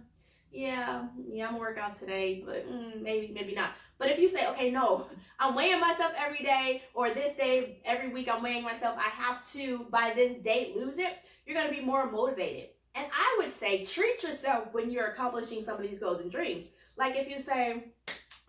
yeah, 0.56 1.04
yeah, 1.30 1.46
I'm 1.48 1.52
gonna 1.52 1.60
work 1.60 1.78
out 1.78 1.96
today, 1.96 2.42
but 2.46 2.66
mm, 2.68 3.02
maybe, 3.02 3.32
maybe 3.34 3.54
not. 3.54 3.72
But 3.98 4.10
if 4.10 4.20
you 4.20 4.30
say, 4.30 4.48
okay, 4.50 4.72
no, 4.72 5.06
I'm 5.40 5.54
weighing 5.54 5.82
myself 5.82 6.14
every 6.18 6.44
day, 6.44 6.84
or 6.94 7.10
this 7.10 7.36
day, 7.36 7.82
every 7.84 8.08
week, 8.08 8.30
I'm 8.32 8.42
weighing 8.42 8.64
myself, 8.64 8.98
I 8.98 9.10
have 9.10 9.46
to, 9.52 9.86
by 9.92 10.14
this 10.16 10.38
date, 10.38 10.76
lose 10.76 10.98
it, 10.98 11.18
you're 11.46 11.58
gonna 11.58 11.74
be 11.74 11.82
more 11.82 12.10
motivated. 12.10 12.70
And 12.96 13.06
I 13.14 13.36
would 13.40 13.52
say, 13.52 13.84
treat 13.84 14.24
yourself 14.24 14.70
when 14.72 14.90
you're 14.90 15.08
accomplishing 15.08 15.62
some 15.62 15.76
of 15.76 15.82
these 15.82 16.00
goals 16.00 16.22
and 16.22 16.32
dreams. 16.32 16.72
Like 16.98 17.18
if 17.18 17.30
you 17.30 17.38
say, 17.38 17.92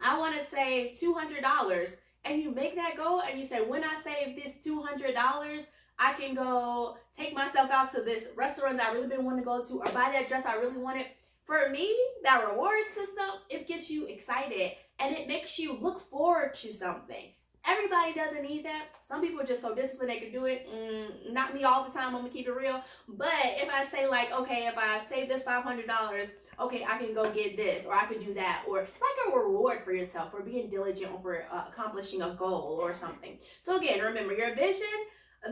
I 0.01 0.17
wanna 0.17 0.41
save 0.41 0.97
$200, 0.97 1.97
and 2.25 2.43
you 2.43 2.53
make 2.53 2.77
that 2.77 2.97
goal, 2.97 3.23
and 3.23 3.39
you 3.39 3.45
say, 3.45 3.63
when 3.63 3.83
I 3.83 3.97
save 3.97 4.37
this 4.37 4.65
$200, 4.65 5.67
I 5.99 6.13
can 6.13 6.35
go 6.35 6.99
take 7.17 7.35
myself 7.35 7.71
out 7.71 7.91
to 7.95 8.03
this 8.03 8.33
restaurant 8.37 8.77
that 8.77 8.91
I 8.91 8.93
really 8.93 9.09
been 9.09 9.25
wanting 9.25 9.41
to 9.41 9.45
go 9.45 9.63
to, 9.63 9.75
or 9.79 9.85
buy 9.87 10.11
that 10.13 10.29
dress 10.29 10.47
I 10.47 10.55
really 10.55 10.79
wanted 10.79 11.07
for 11.47 11.71
me, 11.71 11.97
that 12.25 12.45
reward 12.45 12.81
system, 12.93 13.26
it 13.49 13.69
gets 13.69 13.88
you 13.88 14.07
excited 14.07 14.73
and 14.99 15.15
it 15.15 15.29
makes 15.29 15.59
you 15.59 15.79
look 15.81 16.00
forward 16.11 16.53
to 16.55 16.73
something. 16.73 17.33
Everybody 17.69 18.15
doesn't 18.15 18.43
need 18.43 18.65
that. 18.65 18.87
Some 19.00 19.21
people 19.21 19.41
are 19.41 19.47
just 19.47 19.61
so 19.61 19.75
disciplined 19.75 20.11
they 20.11 20.21
can 20.21 20.31
do 20.31 20.45
it. 20.45 20.69
Mm, 20.73 21.33
not 21.33 21.53
me 21.53 21.65
all 21.65 21.85
the 21.85 21.91
time. 21.91 22.15
I'm 22.15 22.23
gonna 22.23 22.33
keep 22.33 22.47
it 22.47 22.53
real. 22.53 22.81
But 23.09 23.33
if 23.45 23.69
I 23.73 23.85
say 23.85 24.07
like, 24.07 24.33
okay, 24.33 24.69
if 24.69 24.79
I 24.79 24.99
save 24.99 25.29
this 25.29 25.43
five 25.43 25.65
hundred 25.65 25.88
dollars, 25.88 26.33
okay, 26.61 26.85
I 26.88 26.97
can 26.99 27.12
go 27.12 27.25
get 27.33 27.57
this, 27.57 27.85
or 27.85 27.93
I 27.93 28.07
can 28.07 28.23
do 28.23 28.35
that, 28.35 28.62
or 28.69 28.83
it's 28.83 29.03
like 29.03 29.35
a 29.35 29.37
reward 29.37 29.81
for 29.83 29.93
yourself 29.93 30.31
for 30.31 30.43
being 30.43 30.71
diligent 30.71 31.12
or 31.12 31.21
for 31.21 31.45
uh, 31.50 31.65
accomplishing 31.73 32.23
a 32.23 32.37
goal 32.37 32.79
or 32.81 32.95
something. 32.95 33.37
So 33.61 33.79
again, 33.79 34.00
remember 34.00 34.35
your 34.35 34.55
vision. 34.55 34.87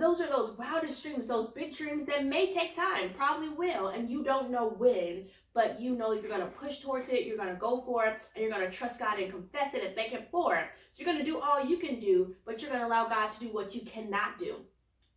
Those 0.00 0.20
are 0.20 0.28
those 0.28 0.56
wildest 0.56 1.02
dreams, 1.02 1.26
those 1.26 1.50
big 1.50 1.76
dreams 1.76 2.04
that 2.06 2.24
may 2.26 2.50
take 2.50 2.74
time, 2.74 3.10
probably 3.16 3.48
will, 3.48 3.88
and 3.88 4.10
you 4.10 4.24
don't 4.24 4.50
know 4.50 4.68
when 4.68 5.26
but 5.54 5.80
you 5.80 5.94
know 5.94 6.12
you're 6.12 6.28
going 6.28 6.40
to 6.40 6.46
push 6.46 6.80
towards 6.80 7.08
it, 7.08 7.26
you're 7.26 7.36
going 7.36 7.48
to 7.48 7.54
go 7.54 7.80
for 7.80 8.04
it, 8.04 8.20
and 8.34 8.42
you're 8.42 8.52
going 8.52 8.68
to 8.68 8.76
trust 8.76 9.00
God 9.00 9.18
and 9.18 9.30
confess 9.30 9.74
it 9.74 9.84
and 9.84 9.94
thank 9.94 10.10
Him 10.10 10.24
for 10.30 10.56
it. 10.56 10.66
So 10.92 11.02
you're 11.02 11.12
going 11.12 11.24
to 11.24 11.30
do 11.30 11.40
all 11.40 11.64
you 11.64 11.78
can 11.78 11.98
do, 11.98 12.34
but 12.44 12.60
you're 12.60 12.70
going 12.70 12.82
to 12.82 12.86
allow 12.86 13.08
God 13.08 13.30
to 13.30 13.40
do 13.40 13.46
what 13.46 13.74
you 13.74 13.82
cannot 13.82 14.38
do. 14.38 14.56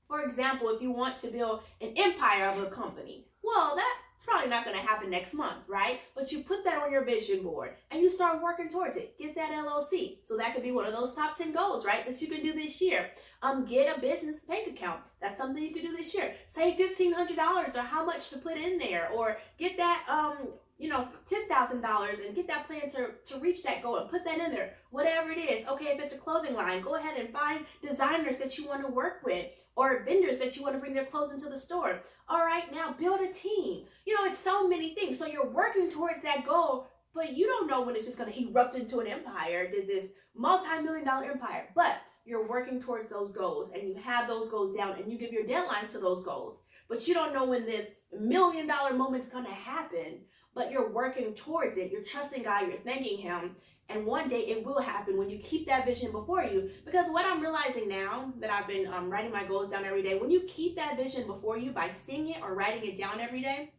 For 0.08 0.22
example, 0.22 0.70
if 0.70 0.82
you 0.82 0.92
want 0.92 1.18
to 1.18 1.28
build 1.28 1.64
an 1.82 1.94
empire 1.98 2.48
of 2.50 2.64
a 2.64 2.68
company, 2.68 3.26
well, 3.44 3.76
that 3.76 3.98
probably 4.28 4.50
not 4.50 4.66
going 4.66 4.78
to 4.78 4.86
happen 4.86 5.10
next 5.10 5.34
month, 5.34 5.64
right? 5.68 6.02
But 6.14 6.32
you 6.32 6.44
put 6.44 6.64
that 6.66 6.82
on 6.82 6.92
your 6.92 7.06
vision 7.06 7.44
board 7.44 7.76
and 7.92 8.02
you 8.02 8.10
start 8.12 8.44
working 8.44 8.70
towards 8.70 8.98
it. 8.98 9.18
Get 9.18 9.36
that 9.36 9.52
LLC. 9.52 10.18
So 10.24 10.38
that 10.38 10.54
could 10.54 10.64
be 10.64 10.72
one 10.72 10.86
of 10.86 10.94
those 10.94 11.16
top 11.16 11.38
10 11.38 11.54
goals, 11.54 11.86
right? 11.86 12.06
That 12.06 12.22
you 12.22 12.28
can 12.28 12.42
do 12.42 12.54
this 12.54 12.82
year. 12.82 13.12
Um, 13.42 13.66
get 13.66 13.96
a 13.96 14.00
business 14.00 14.42
bank 14.42 14.68
account. 14.68 15.02
That's 15.22 15.38
something 15.38 15.64
you 15.64 15.74
can 15.74 15.84
do 15.84 15.96
this 15.96 16.14
year. 16.14 16.36
Save 16.46 16.78
$1,500 16.78 17.76
or 17.76 17.82
how 17.82 18.06
much 18.06 18.30
to 18.32 18.38
put 18.38 18.58
in 18.58 18.78
there 18.78 19.10
or 19.10 19.38
get 19.58 19.78
that, 19.78 20.04
um, 20.10 20.50
you 20.80 20.90
know, 20.90 21.08
$10,000 21.26 22.26
and 22.26 22.36
get 22.36 22.48
that 22.48 22.68
plan 22.68 22.90
to, 22.90 23.10
to 23.26 23.40
reach 23.40 23.64
that 23.64 23.82
goal 23.82 23.98
and 23.98 24.10
put 24.10 24.24
that 24.26 24.40
in 24.40 24.52
there. 24.52 24.76
Whatever 24.92 25.32
it 25.32 25.40
is. 25.40 25.68
Okay, 25.68 25.86
if 25.86 26.00
it's 26.00 26.14
a 26.14 26.18
clothing 26.18 26.54
line, 26.54 26.82
go 26.82 26.96
ahead 26.96 27.20
and 27.20 27.34
find 27.34 27.66
designers 27.82 28.38
that 28.38 28.58
you 28.58 28.68
want 28.68 28.82
to 28.82 28.88
work 28.88 29.22
with 29.26 29.48
or 29.76 30.04
vendors 30.04 30.38
that 30.38 30.56
you 30.56 30.62
want 30.62 30.76
to 30.76 30.80
bring 30.80 30.94
their 30.94 31.06
clothes 31.06 31.32
into 31.32 31.50
the 31.50 31.58
store. 31.58 32.02
All 32.30 32.46
right, 32.46 32.72
now 32.72 32.94
build 32.94 33.22
a 33.22 33.34
team. 33.34 33.86
You 34.06 34.16
know, 34.16 34.30
it's 34.30 34.40
so 34.40 34.68
many 34.68 34.94
things. 34.94 35.18
So 35.18 35.26
you're 35.26 35.50
working 35.50 35.90
towards 35.90 36.22
that 36.22 36.46
goal, 36.46 36.88
but 37.14 37.36
you 37.36 37.48
don't 37.48 37.68
know 37.68 37.82
when 37.82 37.96
it's 37.96 38.06
just 38.06 38.18
going 38.18 38.32
to 38.32 38.48
erupt 38.48 38.76
into 38.76 39.00
an 39.00 39.08
empire, 39.08 39.70
this 39.72 40.12
multi-million 40.36 41.06
dollar 41.06 41.32
empire. 41.32 41.70
But 41.76 42.02
you're 42.24 42.48
working 42.48 42.80
towards 42.80 43.10
those 43.10 43.32
goals 43.32 43.72
and 43.72 43.88
you 43.88 43.96
have 43.96 44.28
those 44.28 44.50
goals 44.50 44.76
down 44.76 45.00
and 45.00 45.12
you 45.12 45.18
give 45.18 45.32
your 45.32 45.46
deadlines 45.46 45.90
to 45.90 45.98
those 45.98 46.22
goals. 46.24 46.60
But 46.90 47.08
you 47.08 47.14
don't 47.14 47.34
know 47.34 47.46
when 47.46 47.66
this 47.66 47.92
million 48.12 48.68
dollar 48.68 48.94
moment's 48.94 49.30
going 49.30 49.46
to 49.46 49.52
happen 49.52 50.20
but 50.58 50.72
you're 50.72 50.90
working 50.90 51.34
towards 51.36 51.78
it. 51.78 51.92
You're 51.92 52.02
trusting 52.02 52.44
God, 52.44 52.68
you're 52.68 52.80
thanking 52.80 53.20
Him. 53.20 53.56
And 53.90 54.06
one 54.06 54.28
day 54.28 54.40
it 54.40 54.66
will 54.66 54.82
happen 54.82 55.18
when 55.18 55.30
you 55.30 55.38
keep 55.38 55.66
that 55.68 55.86
vision 55.86 56.12
before 56.12 56.44
you. 56.44 56.70
Because 56.84 57.10
what 57.10 57.26
I'm 57.26 57.40
realizing 57.40 57.88
now 57.88 58.34
that 58.40 58.50
I've 58.50 58.68
been 58.68 58.92
um, 58.92 59.10
writing 59.10 59.32
my 59.32 59.46
goals 59.46 59.70
down 59.70 59.86
every 59.86 60.02
day, 60.02 60.18
when 60.18 60.30
you 60.30 60.42
keep 60.42 60.76
that 60.76 60.98
vision 60.98 61.26
before 61.26 61.58
you 61.58 61.72
by 61.72 61.90
seeing 61.90 62.30
it 62.30 62.42
or 62.42 62.54
writing 62.54 62.90
it 62.90 62.98
down 62.98 63.22
every 63.22 63.42
day, 63.42 63.72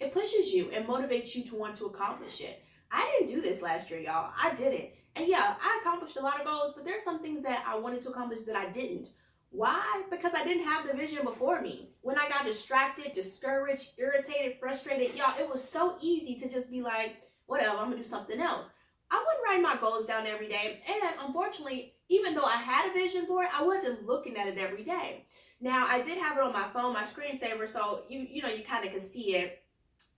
it 0.00 0.12
pushes 0.12 0.52
you 0.52 0.70
and 0.74 0.86
motivates 0.86 1.34
you 1.34 1.44
to 1.44 1.54
want 1.54 1.76
to 1.76 1.86
accomplish 1.86 2.40
it. 2.42 2.62
I 2.90 3.16
didn't 3.18 3.34
do 3.34 3.40
this 3.40 3.62
last 3.62 3.88
year, 3.90 4.00
y'all. 4.00 4.32
I 4.36 4.54
didn't. 4.54 4.90
And 5.16 5.26
yeah, 5.26 5.54
I 5.58 5.80
accomplished 5.80 6.16
a 6.16 6.20
lot 6.20 6.40
of 6.40 6.46
goals, 6.46 6.72
but 6.74 6.84
there's 6.84 7.02
some 7.02 7.20
things 7.20 7.42
that 7.44 7.64
I 7.66 7.78
wanted 7.78 8.02
to 8.02 8.10
accomplish 8.10 8.42
that 8.42 8.56
I 8.56 8.68
didn't. 8.70 9.06
Why? 9.54 10.02
Because 10.10 10.32
I 10.34 10.42
didn't 10.42 10.64
have 10.64 10.84
the 10.84 10.94
vision 10.94 11.24
before 11.24 11.60
me. 11.60 11.90
When 12.02 12.18
I 12.18 12.28
got 12.28 12.44
distracted, 12.44 13.12
discouraged, 13.14 13.92
irritated, 13.98 14.58
frustrated, 14.58 15.14
y'all, 15.14 15.38
it 15.38 15.48
was 15.48 15.62
so 15.62 15.96
easy 16.00 16.34
to 16.34 16.52
just 16.52 16.72
be 16.72 16.82
like, 16.82 17.22
whatever, 17.46 17.78
I'm 17.78 17.84
gonna 17.84 17.98
do 17.98 18.02
something 18.02 18.40
else. 18.40 18.70
I 19.12 19.24
wouldn't 19.24 19.44
write 19.46 19.62
my 19.62 19.80
goals 19.80 20.06
down 20.06 20.26
every 20.26 20.48
day. 20.48 20.82
And 20.88 21.14
unfortunately, 21.24 21.94
even 22.08 22.34
though 22.34 22.42
I 22.42 22.56
had 22.56 22.90
a 22.90 22.94
vision 22.94 23.26
board, 23.26 23.46
I 23.54 23.62
wasn't 23.62 24.04
looking 24.04 24.36
at 24.36 24.48
it 24.48 24.58
every 24.58 24.82
day. 24.82 25.24
Now 25.60 25.86
I 25.86 26.02
did 26.02 26.18
have 26.18 26.36
it 26.36 26.42
on 26.42 26.52
my 26.52 26.66
phone, 26.72 26.92
my 26.92 27.04
screensaver, 27.04 27.68
so 27.68 28.02
you 28.08 28.26
you 28.28 28.42
know 28.42 28.48
you 28.48 28.64
kind 28.64 28.84
of 28.84 28.92
could 28.92 29.02
see 29.02 29.36
it, 29.36 29.62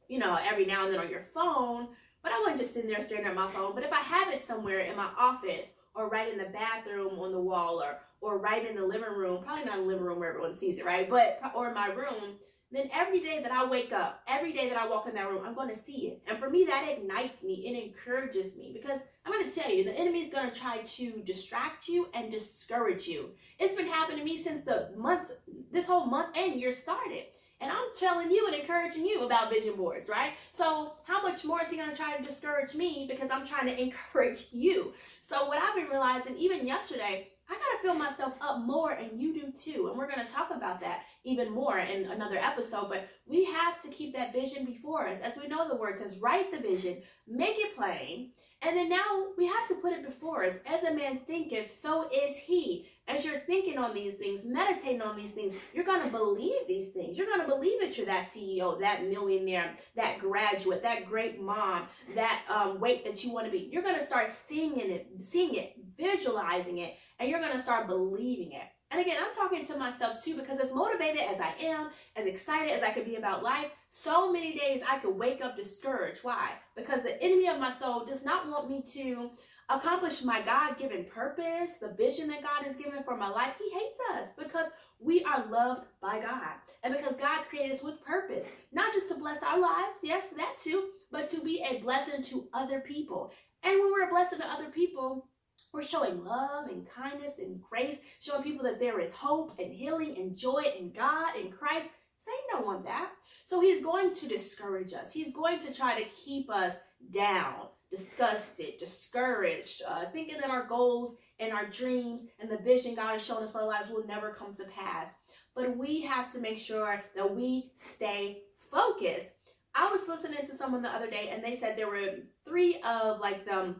you 0.08 0.18
know, 0.18 0.38
every 0.42 0.64
now 0.64 0.84
and 0.84 0.94
then 0.94 1.00
on 1.00 1.10
your 1.10 1.20
phone. 1.20 1.88
But 2.22 2.32
I 2.32 2.40
wasn't 2.40 2.60
just 2.60 2.72
sitting 2.72 2.90
there 2.90 3.02
staring 3.02 3.26
at 3.26 3.34
my 3.34 3.48
phone. 3.48 3.74
But 3.74 3.84
if 3.84 3.92
I 3.92 4.00
have 4.00 4.32
it 4.32 4.42
somewhere 4.42 4.78
in 4.78 4.96
my 4.96 5.10
office 5.18 5.74
or 5.96 6.08
right 6.08 6.30
in 6.30 6.38
the 6.38 6.50
bathroom 6.52 7.18
on 7.18 7.32
the 7.32 7.40
wall 7.40 7.82
or 7.82 7.98
or 8.20 8.38
right 8.38 8.68
in 8.68 8.76
the 8.76 8.84
living 8.84 9.12
room, 9.16 9.42
probably 9.42 9.64
not 9.64 9.78
in 9.78 9.82
the 9.82 9.86
living 9.86 10.04
room 10.04 10.18
where 10.18 10.30
everyone 10.30 10.56
sees 10.56 10.78
it, 10.78 10.84
right? 10.84 11.08
But 11.08 11.40
or 11.54 11.68
in 11.68 11.74
my 11.74 11.88
room, 11.88 12.38
then 12.72 12.90
every 12.92 13.20
day 13.20 13.40
that 13.42 13.52
I 13.52 13.64
wake 13.64 13.92
up, 13.92 14.22
every 14.26 14.52
day 14.52 14.68
that 14.68 14.78
I 14.78 14.88
walk 14.88 15.06
in 15.06 15.14
that 15.14 15.30
room, 15.30 15.42
I'm 15.46 15.54
going 15.54 15.68
to 15.68 15.76
see 15.76 16.08
it. 16.08 16.22
And 16.26 16.38
for 16.38 16.50
me, 16.50 16.64
that 16.64 16.88
ignites 16.88 17.44
me. 17.44 17.64
It 17.66 17.84
encourages 17.84 18.56
me 18.56 18.72
because 18.72 19.02
I'm 19.24 19.32
going 19.32 19.48
to 19.48 19.54
tell 19.54 19.70
you, 19.72 19.84
the 19.84 19.96
enemy 19.96 20.22
is 20.22 20.32
going 20.32 20.50
to 20.50 20.58
try 20.58 20.78
to 20.78 21.22
distract 21.24 21.88
you 21.88 22.08
and 22.12 22.30
discourage 22.30 23.06
you. 23.06 23.30
It's 23.58 23.76
been 23.76 23.86
happening 23.86 24.18
to 24.18 24.24
me 24.24 24.36
since 24.36 24.62
the 24.62 24.90
month, 24.96 25.30
this 25.70 25.86
whole 25.86 26.06
month 26.06 26.36
and 26.36 26.58
year 26.58 26.72
started. 26.72 27.26
And 27.60 27.70
I'm 27.72 27.88
telling 27.98 28.30
you 28.30 28.46
and 28.46 28.54
encouraging 28.54 29.06
you 29.06 29.24
about 29.24 29.50
vision 29.50 29.76
boards, 29.76 30.08
right? 30.08 30.32
So, 30.50 30.92
how 31.04 31.22
much 31.22 31.44
more 31.44 31.62
is 31.62 31.70
he 31.70 31.76
going 31.76 31.90
to 31.90 31.96
try 31.96 32.16
to 32.16 32.22
discourage 32.22 32.74
me 32.74 33.06
because 33.08 33.30
I'm 33.30 33.46
trying 33.46 33.66
to 33.66 33.80
encourage 33.82 34.48
you? 34.52 34.92
So, 35.20 35.46
what 35.46 35.62
I've 35.62 35.74
been 35.74 35.88
realizing, 35.88 36.36
even 36.36 36.66
yesterday, 36.66 37.28
I 37.48 37.54
got 37.54 37.58
to 37.58 37.82
fill 37.82 37.94
myself 37.94 38.34
up 38.40 38.60
more, 38.60 38.92
and 38.92 39.20
you 39.20 39.32
do 39.32 39.52
too. 39.52 39.88
And 39.88 39.96
we're 39.96 40.10
going 40.10 40.24
to 40.24 40.32
talk 40.32 40.50
about 40.50 40.80
that 40.80 41.04
even 41.24 41.52
more 41.52 41.78
in 41.78 42.06
another 42.06 42.38
episode. 42.38 42.88
But 42.88 43.08
we 43.26 43.44
have 43.44 43.80
to 43.82 43.88
keep 43.88 44.14
that 44.14 44.32
vision 44.32 44.64
before 44.64 45.06
us. 45.06 45.20
As 45.20 45.34
we 45.40 45.46
know, 45.46 45.68
the 45.68 45.76
word 45.76 45.96
says, 45.96 46.18
write 46.18 46.50
the 46.50 46.58
vision, 46.58 47.02
make 47.28 47.56
it 47.58 47.76
plain. 47.76 48.32
And 48.62 48.76
then 48.76 48.88
now 48.88 49.26
we 49.38 49.46
have 49.46 49.68
to 49.68 49.74
put 49.76 49.92
it 49.92 50.04
before 50.04 50.44
us. 50.44 50.58
As 50.66 50.82
a 50.82 50.94
man 50.94 51.20
thinketh, 51.26 51.70
so 51.70 52.08
is 52.12 52.36
he. 52.38 52.88
As 53.08 53.24
you're 53.24 53.38
thinking 53.38 53.78
on 53.78 53.94
these 53.94 54.14
things, 54.14 54.44
meditating 54.44 55.00
on 55.00 55.16
these 55.16 55.30
things, 55.30 55.54
you're 55.72 55.84
going 55.84 56.02
to 56.02 56.08
believe 56.08 56.66
these 56.66 56.88
things. 56.88 57.16
You're 57.16 57.28
going 57.28 57.40
to 57.40 57.46
believe 57.46 57.80
that 57.80 57.96
you're 57.96 58.06
that 58.06 58.28
CEO, 58.28 58.80
that 58.80 59.06
millionaire, 59.06 59.76
that 59.94 60.18
graduate, 60.18 60.82
that 60.82 61.06
great 61.06 61.40
mom, 61.40 61.86
that 62.16 62.42
um, 62.50 62.80
weight 62.80 63.04
that 63.04 63.22
you 63.22 63.32
want 63.32 63.46
to 63.46 63.52
be. 63.52 63.68
You're 63.70 63.82
going 63.82 63.98
to 63.98 64.04
start 64.04 64.30
seeing 64.30 64.80
it, 64.80 65.06
seeing 65.20 65.54
it, 65.54 65.76
visualizing 65.96 66.78
it, 66.78 66.96
and 67.20 67.30
you're 67.30 67.40
going 67.40 67.52
to 67.52 67.60
start 67.60 67.86
believing 67.86 68.52
it. 68.52 68.64
And 68.90 69.00
again, 69.00 69.16
I'm 69.20 69.34
talking 69.34 69.64
to 69.66 69.76
myself 69.76 70.22
too 70.22 70.36
because 70.36 70.60
as 70.60 70.72
motivated 70.72 71.22
as 71.22 71.40
I 71.40 71.54
am, 71.60 71.90
as 72.14 72.26
excited 72.26 72.70
as 72.70 72.82
I 72.82 72.90
could 72.90 73.04
be 73.04 73.16
about 73.16 73.42
life, 73.42 73.70
so 73.88 74.32
many 74.32 74.56
days 74.56 74.80
I 74.88 74.98
could 74.98 75.16
wake 75.16 75.44
up 75.44 75.56
discouraged. 75.56 76.20
Why? 76.22 76.52
Because 76.76 77.02
the 77.02 77.20
enemy 77.20 77.48
of 77.48 77.58
my 77.58 77.70
soul 77.70 78.04
does 78.04 78.24
not 78.24 78.48
want 78.48 78.70
me 78.70 78.82
to 78.94 79.30
accomplish 79.68 80.22
my 80.22 80.40
God 80.40 80.78
given 80.78 81.04
purpose, 81.04 81.78
the 81.80 81.94
vision 81.96 82.28
that 82.28 82.42
God 82.42 82.64
has 82.64 82.76
given 82.76 83.02
for 83.02 83.16
my 83.16 83.28
life. 83.28 83.54
He 83.58 83.70
hates 83.70 84.00
us 84.14 84.32
because 84.38 84.70
we 84.98 85.24
are 85.24 85.46
loved 85.50 85.86
by 86.00 86.20
God. 86.20 86.54
And 86.82 86.96
because 86.96 87.16
God 87.16 87.44
created 87.48 87.72
us 87.72 87.82
with 87.82 88.04
purpose, 88.04 88.46
not 88.72 88.92
just 88.92 89.08
to 89.08 89.16
bless 89.16 89.42
our 89.42 89.60
lives, 89.60 90.00
yes, 90.02 90.30
that 90.30 90.56
too, 90.58 90.88
but 91.10 91.28
to 91.28 91.40
be 91.42 91.64
a 91.68 91.78
blessing 91.78 92.22
to 92.24 92.48
other 92.54 92.80
people. 92.80 93.32
And 93.62 93.80
when 93.80 93.92
we're 93.92 94.08
a 94.08 94.10
blessing 94.10 94.38
to 94.38 94.46
other 94.46 94.70
people, 94.70 95.28
we're 95.72 95.82
showing 95.82 96.24
love 96.24 96.68
and 96.68 96.88
kindness 96.88 97.38
and 97.38 97.60
grace, 97.60 97.98
showing 98.20 98.42
people 98.42 98.64
that 98.64 98.80
there 98.80 99.00
is 99.00 99.12
hope 99.12 99.58
and 99.58 99.72
healing 99.72 100.16
and 100.16 100.36
joy 100.36 100.62
in 100.78 100.92
God 100.92 101.36
and 101.36 101.52
Christ. 101.52 101.88
Satan 102.18 102.40
don't 102.50 102.66
want 102.66 102.84
that. 102.84 103.10
So 103.44 103.60
he's 103.60 103.84
going 103.84 104.14
to 104.14 104.28
discourage 104.28 104.92
us. 104.94 105.12
He's 105.12 105.32
going 105.32 105.58
to 105.60 105.74
try 105.74 106.00
to 106.00 106.08
keep 106.08 106.50
us 106.50 106.74
down, 107.10 107.68
disgusted, 107.90 108.78
discouraged, 108.78 109.82
uh, 109.86 110.06
thinking 110.12 110.38
that 110.40 110.50
our 110.50 110.66
goals 110.66 111.18
and 111.38 111.52
our 111.52 111.66
dreams 111.66 112.24
and 112.40 112.50
the 112.50 112.58
vision 112.58 112.94
God 112.94 113.12
has 113.12 113.24
shown 113.24 113.42
us 113.42 113.52
for 113.52 113.60
our 113.60 113.66
lives 113.66 113.88
will 113.88 114.06
never 114.06 114.30
come 114.30 114.54
to 114.54 114.64
pass. 114.64 115.14
But 115.54 115.76
we 115.76 116.02
have 116.02 116.32
to 116.32 116.40
make 116.40 116.58
sure 116.58 117.02
that 117.14 117.34
we 117.34 117.70
stay 117.74 118.42
focused. 118.70 119.28
I 119.74 119.90
was 119.90 120.08
listening 120.08 120.44
to 120.46 120.54
someone 120.54 120.82
the 120.82 120.88
other 120.88 121.10
day 121.10 121.30
and 121.32 121.44
they 121.44 121.54
said 121.54 121.76
there 121.76 121.88
were 121.88 122.14
three 122.44 122.80
of 122.82 123.20
like 123.20 123.44
the 123.44 123.74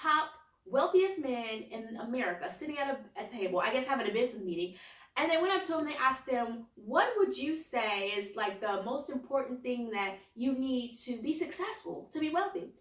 top 0.00 0.30
wealthiest 0.64 1.20
men 1.20 1.64
in 1.70 1.96
America 2.00 2.52
sitting 2.52 2.78
at 2.78 2.98
a, 3.16 3.24
a 3.24 3.28
table, 3.28 3.60
I 3.60 3.72
guess 3.72 3.86
having 3.86 4.08
a 4.08 4.12
business 4.12 4.42
meeting. 4.42 4.74
And 5.18 5.30
they 5.30 5.38
went 5.38 5.54
up 5.54 5.62
to 5.64 5.72
him, 5.72 5.78
and 5.80 5.88
they 5.88 5.96
asked 5.96 6.28
him, 6.28 6.66
What 6.74 7.08
would 7.16 7.34
you 7.36 7.56
say 7.56 8.08
is 8.08 8.36
like 8.36 8.60
the 8.60 8.82
most 8.82 9.08
important 9.08 9.62
thing 9.62 9.90
that 9.90 10.16
you 10.34 10.52
need 10.52 10.92
to 11.04 11.22
be 11.22 11.32
successful, 11.32 12.10
to 12.12 12.20
be 12.20 12.28
wealthy? 12.28 12.74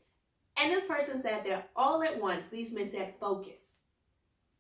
And 0.58 0.72
this 0.72 0.86
person 0.86 1.22
said 1.22 1.46
that 1.46 1.70
all 1.76 2.02
at 2.04 2.20
once, 2.22 2.50
these 2.50 2.74
men 2.74 2.90
said, 2.90 3.16
Focus. 3.20 3.76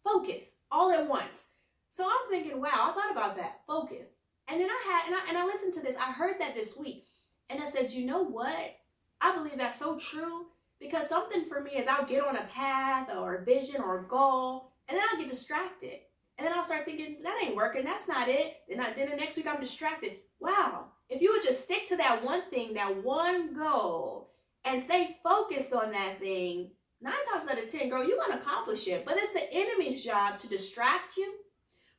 Focus, 0.03 0.57
all 0.71 0.91
at 0.91 1.07
once. 1.07 1.49
So 1.89 2.05
I'm 2.05 2.29
thinking, 2.29 2.61
wow, 2.61 2.69
I 2.73 2.91
thought 2.91 3.11
about 3.11 3.37
that. 3.37 3.61
Focus. 3.65 4.09
And 4.47 4.59
then 4.59 4.69
I 4.69 4.83
had, 4.85 5.07
and 5.07 5.15
I, 5.15 5.29
and 5.29 5.37
I 5.37 5.45
listened 5.45 5.73
to 5.75 5.81
this, 5.81 5.95
I 5.97 6.11
heard 6.11 6.35
that 6.39 6.53
this 6.53 6.77
week. 6.77 7.05
And 7.49 7.61
I 7.61 7.65
said, 7.65 7.91
You 7.91 8.05
know 8.05 8.23
what? 8.23 8.75
I 9.21 9.35
believe 9.35 9.57
that's 9.57 9.79
so 9.79 9.97
true 9.97 10.47
because 10.79 11.07
something 11.07 11.45
for 11.45 11.61
me 11.61 11.71
is 11.71 11.87
I'll 11.87 12.05
get 12.05 12.25
on 12.25 12.35
a 12.35 12.43
path 12.43 13.09
or 13.15 13.35
a 13.35 13.45
vision 13.45 13.81
or 13.81 13.99
a 13.99 14.07
goal, 14.07 14.71
and 14.87 14.97
then 14.97 15.05
I'll 15.09 15.19
get 15.19 15.29
distracted. 15.29 15.99
And 16.37 16.45
then 16.45 16.53
I'll 16.53 16.65
start 16.65 16.85
thinking, 16.85 17.17
that 17.23 17.41
ain't 17.41 17.55
working, 17.55 17.85
that's 17.85 18.09
not 18.09 18.27
it. 18.27 18.57
Then, 18.67 18.81
I, 18.81 18.93
then 18.93 19.09
the 19.09 19.15
next 19.15 19.37
week 19.37 19.47
I'm 19.47 19.61
distracted. 19.61 20.17
Wow, 20.39 20.87
if 21.09 21.21
you 21.21 21.31
would 21.31 21.43
just 21.43 21.63
stick 21.63 21.87
to 21.87 21.97
that 21.97 22.23
one 22.23 22.49
thing, 22.49 22.73
that 22.73 23.03
one 23.03 23.53
goal, 23.53 24.31
and 24.65 24.81
stay 24.81 25.17
focused 25.23 25.73
on 25.73 25.91
that 25.91 26.19
thing, 26.19 26.71
nine 27.01 27.13
times 27.31 27.47
out 27.49 27.61
of 27.61 27.71
ten, 27.71 27.89
girl, 27.89 28.03
you're 28.03 28.17
gonna 28.17 28.41
accomplish 28.41 28.87
it. 28.87 29.05
But 29.05 29.17
it's 29.17 29.33
the 29.33 29.51
enemy's 29.51 30.03
job 30.03 30.37
to 30.39 30.47
distract 30.47 31.17
you 31.17 31.33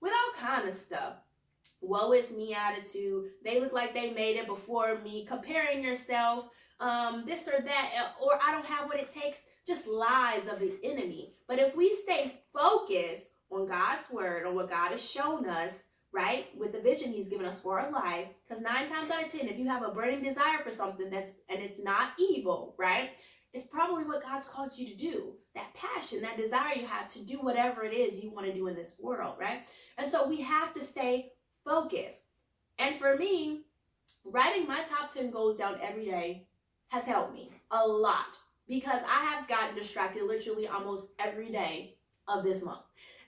with 0.00 0.12
all 0.12 0.48
kind 0.48 0.68
of 0.68 0.74
stuff. 0.74 1.14
Woe 1.80 2.12
is 2.12 2.36
me 2.36 2.54
attitude. 2.54 3.30
They 3.44 3.60
look 3.60 3.72
like 3.72 3.94
they 3.94 4.10
made 4.10 4.36
it 4.36 4.46
before 4.46 4.98
me. 5.00 5.24
Comparing 5.26 5.82
yourself 5.82 6.48
um, 6.80 7.24
this 7.26 7.48
or 7.48 7.60
that, 7.60 8.12
or 8.20 8.38
I 8.44 8.52
don't 8.52 8.66
have 8.66 8.86
what 8.86 9.00
it 9.00 9.10
takes, 9.10 9.44
just 9.66 9.86
lies 9.86 10.46
of 10.50 10.58
the 10.58 10.78
enemy. 10.82 11.34
But 11.46 11.58
if 11.58 11.76
we 11.76 11.94
stay 11.94 12.40
focused 12.52 13.30
on 13.50 13.68
God's 13.68 14.10
word, 14.10 14.46
on 14.46 14.54
what 14.54 14.70
God 14.70 14.90
has 14.90 15.08
shown 15.08 15.48
us, 15.48 15.84
right, 16.16 16.46
with 16.56 16.72
the 16.72 16.80
vision 16.80 17.12
He's 17.12 17.28
given 17.28 17.46
us 17.46 17.60
for 17.60 17.78
our 17.78 17.92
life, 17.92 18.28
because 18.48 18.62
nine 18.62 18.88
times 18.88 19.10
out 19.10 19.22
of 19.22 19.30
ten, 19.30 19.48
if 19.48 19.58
you 19.58 19.68
have 19.68 19.82
a 19.82 19.90
burning 19.90 20.22
desire 20.22 20.58
for 20.64 20.70
something 20.70 21.10
that's 21.10 21.40
and 21.50 21.62
it's 21.62 21.82
not 21.82 22.12
evil, 22.18 22.74
right, 22.78 23.10
it's 23.52 23.66
probably 23.66 24.04
what 24.04 24.22
God's 24.22 24.46
called 24.46 24.76
you 24.76 24.88
to 24.88 24.96
do. 24.96 25.32
That 25.54 25.74
passion, 25.74 26.22
that 26.22 26.38
desire 26.38 26.74
you 26.74 26.86
have 26.86 27.12
to 27.12 27.24
do 27.24 27.36
whatever 27.36 27.84
it 27.84 27.92
is 27.92 28.22
you 28.22 28.30
want 28.30 28.46
to 28.46 28.52
do 28.52 28.66
in 28.66 28.74
this 28.74 28.94
world, 28.98 29.36
right? 29.38 29.68
And 29.98 30.10
so 30.10 30.26
we 30.26 30.40
have 30.40 30.74
to 30.74 30.82
stay 30.82 31.32
focused. 31.64 32.22
And 32.78 32.96
for 32.96 33.16
me, 33.16 33.62
writing 34.24 34.66
my 34.66 34.82
top 34.82 35.12
10 35.12 35.30
goals 35.30 35.58
down 35.58 35.78
every 35.82 36.06
day 36.06 36.46
has 36.88 37.04
helped 37.04 37.34
me 37.34 37.50
a 37.70 37.86
lot 37.86 38.36
because 38.68 39.00
I 39.08 39.24
have 39.24 39.48
gotten 39.48 39.76
distracted 39.76 40.22
literally 40.24 40.66
almost 40.66 41.12
every 41.18 41.50
day 41.50 41.96
of 42.28 42.42
this 42.42 42.62
month. 42.62 42.80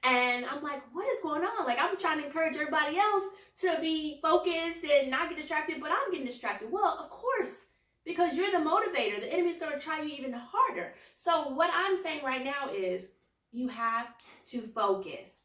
And 0.04 0.46
I'm 0.46 0.62
like, 0.62 0.82
what 0.92 1.08
is 1.08 1.20
going 1.22 1.42
on? 1.42 1.66
Like, 1.66 1.78
I'm 1.80 1.96
trying 1.98 2.20
to 2.20 2.26
encourage 2.26 2.54
everybody 2.54 2.98
else 2.98 3.24
to 3.60 3.78
be 3.80 4.20
focused 4.22 4.84
and 4.84 5.10
not 5.10 5.28
get 5.28 5.38
distracted, 5.38 5.80
but 5.80 5.90
I'm 5.90 6.10
getting 6.10 6.26
distracted. 6.26 6.70
Well, 6.70 6.98
of 7.00 7.10
course, 7.10 7.66
because 8.04 8.36
you're 8.36 8.50
the 8.50 8.58
motivator. 8.58 9.20
The 9.20 9.32
enemy's 9.32 9.58
going 9.58 9.72
to 9.72 9.78
try 9.78 10.00
you 10.00 10.14
even 10.14 10.32
harder. 10.32 10.94
So, 11.14 11.50
what 11.50 11.70
I'm 11.72 11.96
saying 11.96 12.24
right 12.24 12.44
now 12.44 12.70
is 12.74 13.08
you 13.52 13.68
have 13.68 14.06
to 14.46 14.60
focus. 14.60 15.42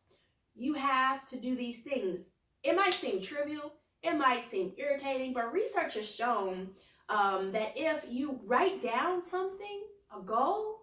You 0.56 0.74
have 0.76 1.26
to 1.28 1.38
do 1.38 1.56
these 1.56 1.82
things. 1.82 2.30
It 2.64 2.76
might 2.76 2.94
seem 2.94 3.22
trivial, 3.22 3.74
it 4.02 4.18
might 4.18 4.44
seem 4.44 4.74
irritating, 4.78 5.34
but 5.34 5.52
research 5.52 5.96
has 5.96 6.10
shown 6.10 6.70
um, 7.10 7.52
that 7.52 7.74
if 7.76 8.06
you 8.10 8.40
write 8.46 8.82
down 8.82 9.22
something, 9.22 9.84
a 10.16 10.22
goal, 10.22 10.83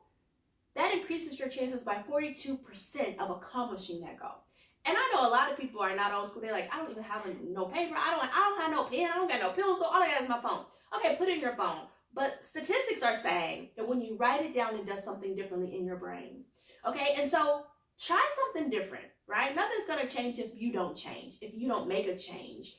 that 0.76 0.94
increases 0.94 1.38
your 1.38 1.48
chances 1.48 1.82
by 1.82 2.02
42% 2.10 3.18
of 3.18 3.30
accomplishing 3.30 4.00
that 4.02 4.18
goal. 4.18 4.44
And 4.84 4.96
I 4.96 5.12
know 5.12 5.28
a 5.28 5.30
lot 5.30 5.50
of 5.50 5.58
people 5.58 5.82
are 5.82 5.94
not 5.94 6.12
old 6.12 6.28
school. 6.28 6.40
They're 6.40 6.52
like, 6.52 6.70
I 6.72 6.78
don't 6.78 6.90
even 6.90 7.02
have 7.02 7.26
a, 7.26 7.34
no 7.44 7.66
paper. 7.66 7.94
I 7.98 8.10
don't. 8.10 8.22
I 8.22 8.48
don't 8.48 8.60
have 8.62 8.70
no 8.70 8.84
pen. 8.84 9.10
I 9.12 9.16
don't 9.16 9.28
got 9.28 9.40
no 9.40 9.50
pencil. 9.50 9.84
All 9.84 10.02
I 10.02 10.10
got 10.10 10.22
is 10.22 10.28
my 10.28 10.40
phone. 10.40 10.64
Okay, 10.96 11.16
put 11.16 11.28
it 11.28 11.34
in 11.34 11.40
your 11.40 11.54
phone. 11.54 11.82
But 12.14 12.44
statistics 12.44 13.02
are 13.02 13.14
saying 13.14 13.68
that 13.76 13.86
when 13.86 14.00
you 14.00 14.16
write 14.16 14.42
it 14.42 14.54
down, 14.54 14.74
it 14.74 14.86
does 14.86 15.04
something 15.04 15.36
differently 15.36 15.76
in 15.76 15.84
your 15.84 15.96
brain. 15.96 16.44
Okay, 16.86 17.14
and 17.16 17.28
so 17.28 17.66
try 18.00 18.26
something 18.34 18.70
different, 18.70 19.04
right? 19.28 19.54
Nothing's 19.54 19.84
gonna 19.86 20.08
change 20.08 20.38
if 20.38 20.50
you 20.54 20.72
don't 20.72 20.96
change, 20.96 21.34
if 21.40 21.54
you 21.54 21.68
don't 21.68 21.86
make 21.86 22.08
a 22.08 22.16
change. 22.16 22.76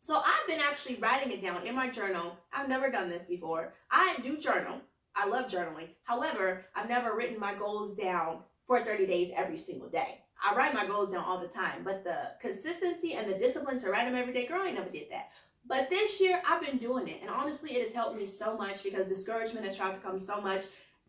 So 0.00 0.16
I've 0.16 0.46
been 0.48 0.60
actually 0.60 0.96
writing 0.96 1.32
it 1.32 1.42
down 1.42 1.66
in 1.66 1.74
my 1.74 1.90
journal. 1.90 2.36
I've 2.52 2.68
never 2.68 2.90
done 2.90 3.10
this 3.10 3.24
before. 3.24 3.74
I 3.90 4.16
do 4.22 4.36
journal. 4.36 4.80
I 5.16 5.26
love 5.26 5.50
journaling. 5.50 5.88
However, 6.04 6.66
I've 6.74 6.88
never 6.88 7.16
written 7.16 7.40
my 7.40 7.54
goals 7.54 7.94
down 7.94 8.40
for 8.66 8.84
30 8.84 9.06
days 9.06 9.32
every 9.34 9.56
single 9.56 9.88
day. 9.88 10.20
I 10.44 10.54
write 10.54 10.74
my 10.74 10.86
goals 10.86 11.12
down 11.12 11.24
all 11.24 11.40
the 11.40 11.48
time, 11.48 11.82
but 11.82 12.04
the 12.04 12.32
consistency 12.40 13.14
and 13.14 13.28
the 13.28 13.38
discipline 13.38 13.80
to 13.80 13.90
write 13.90 14.04
them 14.04 14.14
every 14.14 14.34
day, 14.34 14.46
girl, 14.46 14.60
I 14.62 14.70
never 14.70 14.90
did 14.90 15.10
that. 15.10 15.30
But 15.66 15.88
this 15.88 16.20
year, 16.20 16.40
I've 16.46 16.64
been 16.64 16.78
doing 16.78 17.08
it. 17.08 17.20
And 17.22 17.30
honestly, 17.30 17.70
it 17.72 17.82
has 17.82 17.94
helped 17.94 18.18
me 18.18 18.26
so 18.26 18.56
much 18.56 18.84
because 18.84 19.06
discouragement 19.06 19.64
has 19.64 19.76
tried 19.76 19.94
to 19.94 20.00
come 20.00 20.18
so 20.18 20.40
much. 20.40 20.64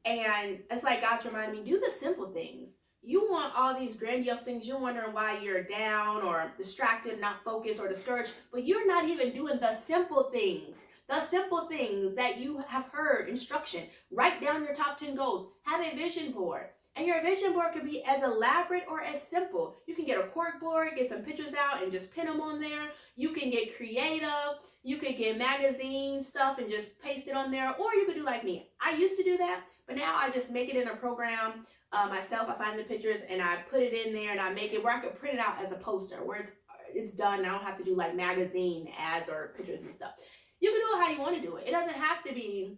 And 0.05 0.59
it's 0.71 0.83
like 0.83 1.01
God's 1.01 1.25
reminding 1.25 1.63
me 1.63 1.69
do 1.69 1.79
the 1.79 1.91
simple 1.91 2.27
things. 2.27 2.77
You 3.03 3.29
want 3.29 3.53
all 3.55 3.77
these 3.77 3.95
grandiose 3.95 4.41
things. 4.41 4.67
You're 4.67 4.79
wondering 4.79 5.13
why 5.13 5.39
you're 5.39 5.63
down 5.63 6.21
or 6.23 6.51
distracted, 6.57 7.21
not 7.21 7.43
focused, 7.43 7.79
or 7.79 7.87
discouraged. 7.87 8.31
But 8.51 8.65
you're 8.65 8.87
not 8.87 9.05
even 9.05 9.33
doing 9.33 9.59
the 9.59 9.73
simple 9.73 10.23
things. 10.23 10.85
The 11.07 11.21
simple 11.21 11.67
things 11.67 12.15
that 12.15 12.37
you 12.37 12.63
have 12.67 12.89
heard 12.91 13.29
instruction. 13.29 13.83
Write 14.11 14.41
down 14.41 14.65
your 14.65 14.75
top 14.75 14.97
10 14.97 15.15
goals. 15.15 15.47
Have 15.63 15.81
a 15.81 15.95
vision 15.95 16.33
board. 16.33 16.67
And 16.97 17.07
your 17.07 17.21
vision 17.21 17.53
board 17.53 17.73
could 17.73 17.85
be 17.85 18.03
as 18.03 18.23
elaborate 18.23 18.83
or 18.89 19.01
as 19.01 19.21
simple. 19.21 19.77
You 19.85 19.95
can 19.95 20.05
get 20.05 20.19
a 20.19 20.27
cork 20.27 20.59
board, 20.59 20.89
get 20.97 21.07
some 21.07 21.21
pictures 21.21 21.53
out, 21.53 21.81
and 21.81 21.91
just 21.91 22.13
pin 22.13 22.25
them 22.25 22.41
on 22.41 22.59
there. 22.59 22.89
You 23.15 23.29
can 23.29 23.51
get 23.51 23.77
creative. 23.77 24.57
You 24.83 24.97
could 24.97 25.15
get 25.17 25.37
magazine 25.37 26.21
stuff 26.21 26.57
and 26.57 26.69
just 26.69 27.01
paste 27.01 27.27
it 27.27 27.35
on 27.35 27.51
there. 27.51 27.73
Or 27.79 27.93
you 27.93 28.05
could 28.05 28.15
do 28.15 28.25
like 28.25 28.43
me. 28.43 28.69
I 28.81 28.91
used 28.91 29.15
to 29.17 29.23
do 29.23 29.37
that, 29.37 29.61
but 29.85 29.95
now 29.95 30.15
I 30.15 30.29
just 30.29 30.51
make 30.51 30.69
it 30.69 30.75
in 30.75 30.89
a 30.89 30.95
program 30.95 31.65
uh, 31.93 32.07
myself. 32.07 32.49
I 32.49 32.55
find 32.55 32.77
the 32.77 32.83
pictures 32.83 33.21
and 33.29 33.41
I 33.41 33.57
put 33.69 33.81
it 33.81 33.93
in 33.93 34.11
there 34.11 34.31
and 34.31 34.41
I 34.41 34.53
make 34.53 34.73
it 34.73 34.83
where 34.83 34.97
I 34.97 34.99
could 34.99 35.17
print 35.17 35.35
it 35.35 35.39
out 35.39 35.63
as 35.63 35.71
a 35.71 35.75
poster 35.75 36.17
where 36.17 36.39
it's, 36.39 36.51
it's 36.93 37.13
done. 37.13 37.41
I 37.41 37.49
don't 37.49 37.63
have 37.63 37.77
to 37.77 37.83
do 37.83 37.95
like 37.95 38.15
magazine 38.15 38.89
ads 38.99 39.29
or 39.29 39.53
pictures 39.55 39.83
and 39.83 39.93
stuff. 39.93 40.11
You 40.59 40.71
can 40.71 40.79
do 40.79 40.97
it 40.97 41.05
how 41.05 41.11
you 41.11 41.19
want 41.19 41.35
to 41.35 41.41
do 41.41 41.57
it. 41.57 41.67
It 41.67 41.71
doesn't 41.71 41.95
have 41.95 42.23
to 42.23 42.33
be, 42.33 42.77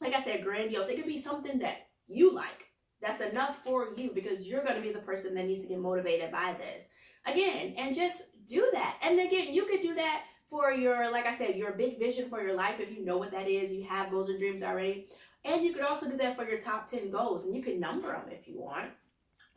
like 0.00 0.14
I 0.14 0.20
said, 0.20 0.44
grandiose. 0.44 0.88
It 0.88 0.96
could 0.96 1.06
be 1.06 1.18
something 1.18 1.58
that 1.60 1.88
you 2.06 2.34
like 2.34 2.66
that's 3.00 3.20
enough 3.20 3.62
for 3.62 3.88
you 3.96 4.12
because 4.14 4.46
you're 4.46 4.62
going 4.62 4.76
to 4.76 4.82
be 4.82 4.92
the 4.92 5.00
person 5.00 5.34
that 5.34 5.46
needs 5.46 5.62
to 5.62 5.68
get 5.68 5.78
motivated 5.78 6.30
by 6.30 6.54
this. 6.58 6.82
Again, 7.26 7.74
and 7.76 7.94
just 7.94 8.22
do 8.46 8.68
that. 8.72 8.98
And 9.02 9.18
again, 9.18 9.52
you 9.52 9.66
could 9.66 9.82
do 9.82 9.94
that 9.96 10.22
for 10.48 10.70
your, 10.70 11.10
like 11.10 11.26
I 11.26 11.36
said, 11.36 11.56
your 11.56 11.72
big 11.72 11.98
vision 11.98 12.28
for 12.28 12.40
your 12.40 12.54
life 12.54 12.78
if 12.78 12.92
you 12.92 13.04
know 13.04 13.18
what 13.18 13.32
that 13.32 13.48
is, 13.48 13.72
you 13.72 13.84
have 13.84 14.10
goals 14.10 14.28
and 14.28 14.38
dreams 14.38 14.62
already. 14.62 15.08
And 15.44 15.64
you 15.64 15.72
could 15.72 15.84
also 15.84 16.08
do 16.08 16.16
that 16.18 16.36
for 16.36 16.48
your 16.48 16.60
top 16.60 16.88
10 16.88 17.10
goals 17.10 17.44
and 17.44 17.54
you 17.54 17.62
can 17.62 17.80
number 17.80 18.12
them 18.12 18.26
if 18.30 18.46
you 18.46 18.60
want 18.60 18.90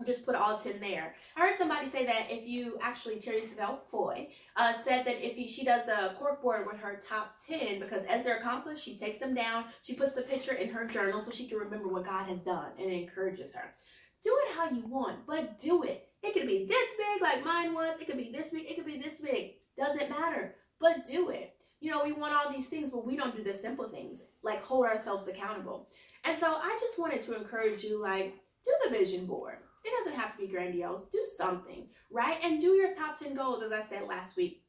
just 0.06 0.26
put 0.26 0.36
all 0.36 0.58
10 0.58 0.80
there. 0.80 1.16
I 1.36 1.42
heard 1.42 1.58
somebody 1.58 1.88
say 1.88 2.06
that 2.06 2.28
if 2.30 2.48
you 2.48 2.78
actually, 2.82 3.20
Terry 3.20 3.42
Savelle 3.42 3.80
Foy 3.92 4.30
uh, 4.56 4.74
said 4.74 5.06
that 5.06 5.26
if 5.26 5.50
she 5.50 5.66
does 5.66 5.86
the 5.86 6.14
cork 6.18 6.42
board 6.42 6.66
with 6.66 6.78
her 6.78 7.00
top 7.06 7.36
10, 7.48 7.80
because 7.80 8.06
as 8.06 8.24
they're 8.24 8.38
accomplished, 8.38 8.84
she 8.84 8.98
takes 8.98 9.20
them 9.20 9.34
down, 9.34 9.66
she 9.82 9.96
puts 9.96 10.16
the 10.16 10.22
picture 10.22 10.54
in 10.54 10.70
her 10.70 10.86
journal 10.86 11.22
so 11.22 11.32
she 11.32 11.48
can 11.48 11.58
remember 11.58 11.90
what 11.90 12.06
God 12.06 12.28
has 12.28 12.42
done 12.42 12.72
and 12.78 12.92
it 12.92 13.02
encourages 13.02 13.54
her. 13.54 13.74
Do 14.24 14.38
it 14.46 14.56
how 14.56 14.70
you 14.70 14.86
want, 14.88 15.26
but 15.28 15.60
do 15.60 15.84
it. 15.84 16.08
It 16.24 16.34
could 16.34 16.48
be 16.48 16.66
this 16.66 16.90
big 16.98 17.22
like 17.22 17.46
mine 17.46 17.74
was, 17.74 18.02
it 18.02 18.06
could 18.06 18.18
be 18.18 18.32
this 18.32 18.50
big, 18.50 18.66
it 18.70 18.76
could 18.76 18.86
be 18.86 18.98
this 18.98 19.20
big. 19.20 19.54
Doesn't 19.78 20.10
matter, 20.10 20.56
but 20.80 21.06
do 21.06 21.30
it. 21.30 21.56
You 21.80 21.92
know, 21.92 22.04
we 22.04 22.12
want 22.12 22.34
all 22.34 22.52
these 22.52 22.68
things, 22.68 22.90
but 22.90 23.06
we 23.06 23.16
don't 23.16 23.36
do 23.36 23.44
the 23.44 23.54
simple 23.54 23.88
things, 23.88 24.22
like 24.44 24.64
hold 24.64 24.86
ourselves 24.86 25.30
accountable. 25.30 25.88
And 26.26 26.38
so 26.38 26.48
I 26.48 26.78
just 26.82 27.00
wanted 27.00 27.22
to 27.22 27.38
encourage 27.38 27.84
you, 27.84 28.02
like, 28.02 28.36
do 28.66 28.72
the 28.84 28.90
vision 28.90 29.26
board 29.26 29.60
it 29.84 29.92
doesn't 29.98 30.20
have 30.20 30.36
to 30.36 30.42
be 30.42 30.48
grandiose. 30.48 31.04
Do 31.12 31.24
something, 31.38 31.88
right? 32.12 32.38
And 32.44 32.62
do 32.62 32.72
your 32.74 32.94
top 32.94 33.18
10 33.18 33.34
goals, 33.34 33.64
as 33.64 33.72
I 33.72 33.82
said 33.82 34.08
last 34.08 34.38
week. 34.38 34.64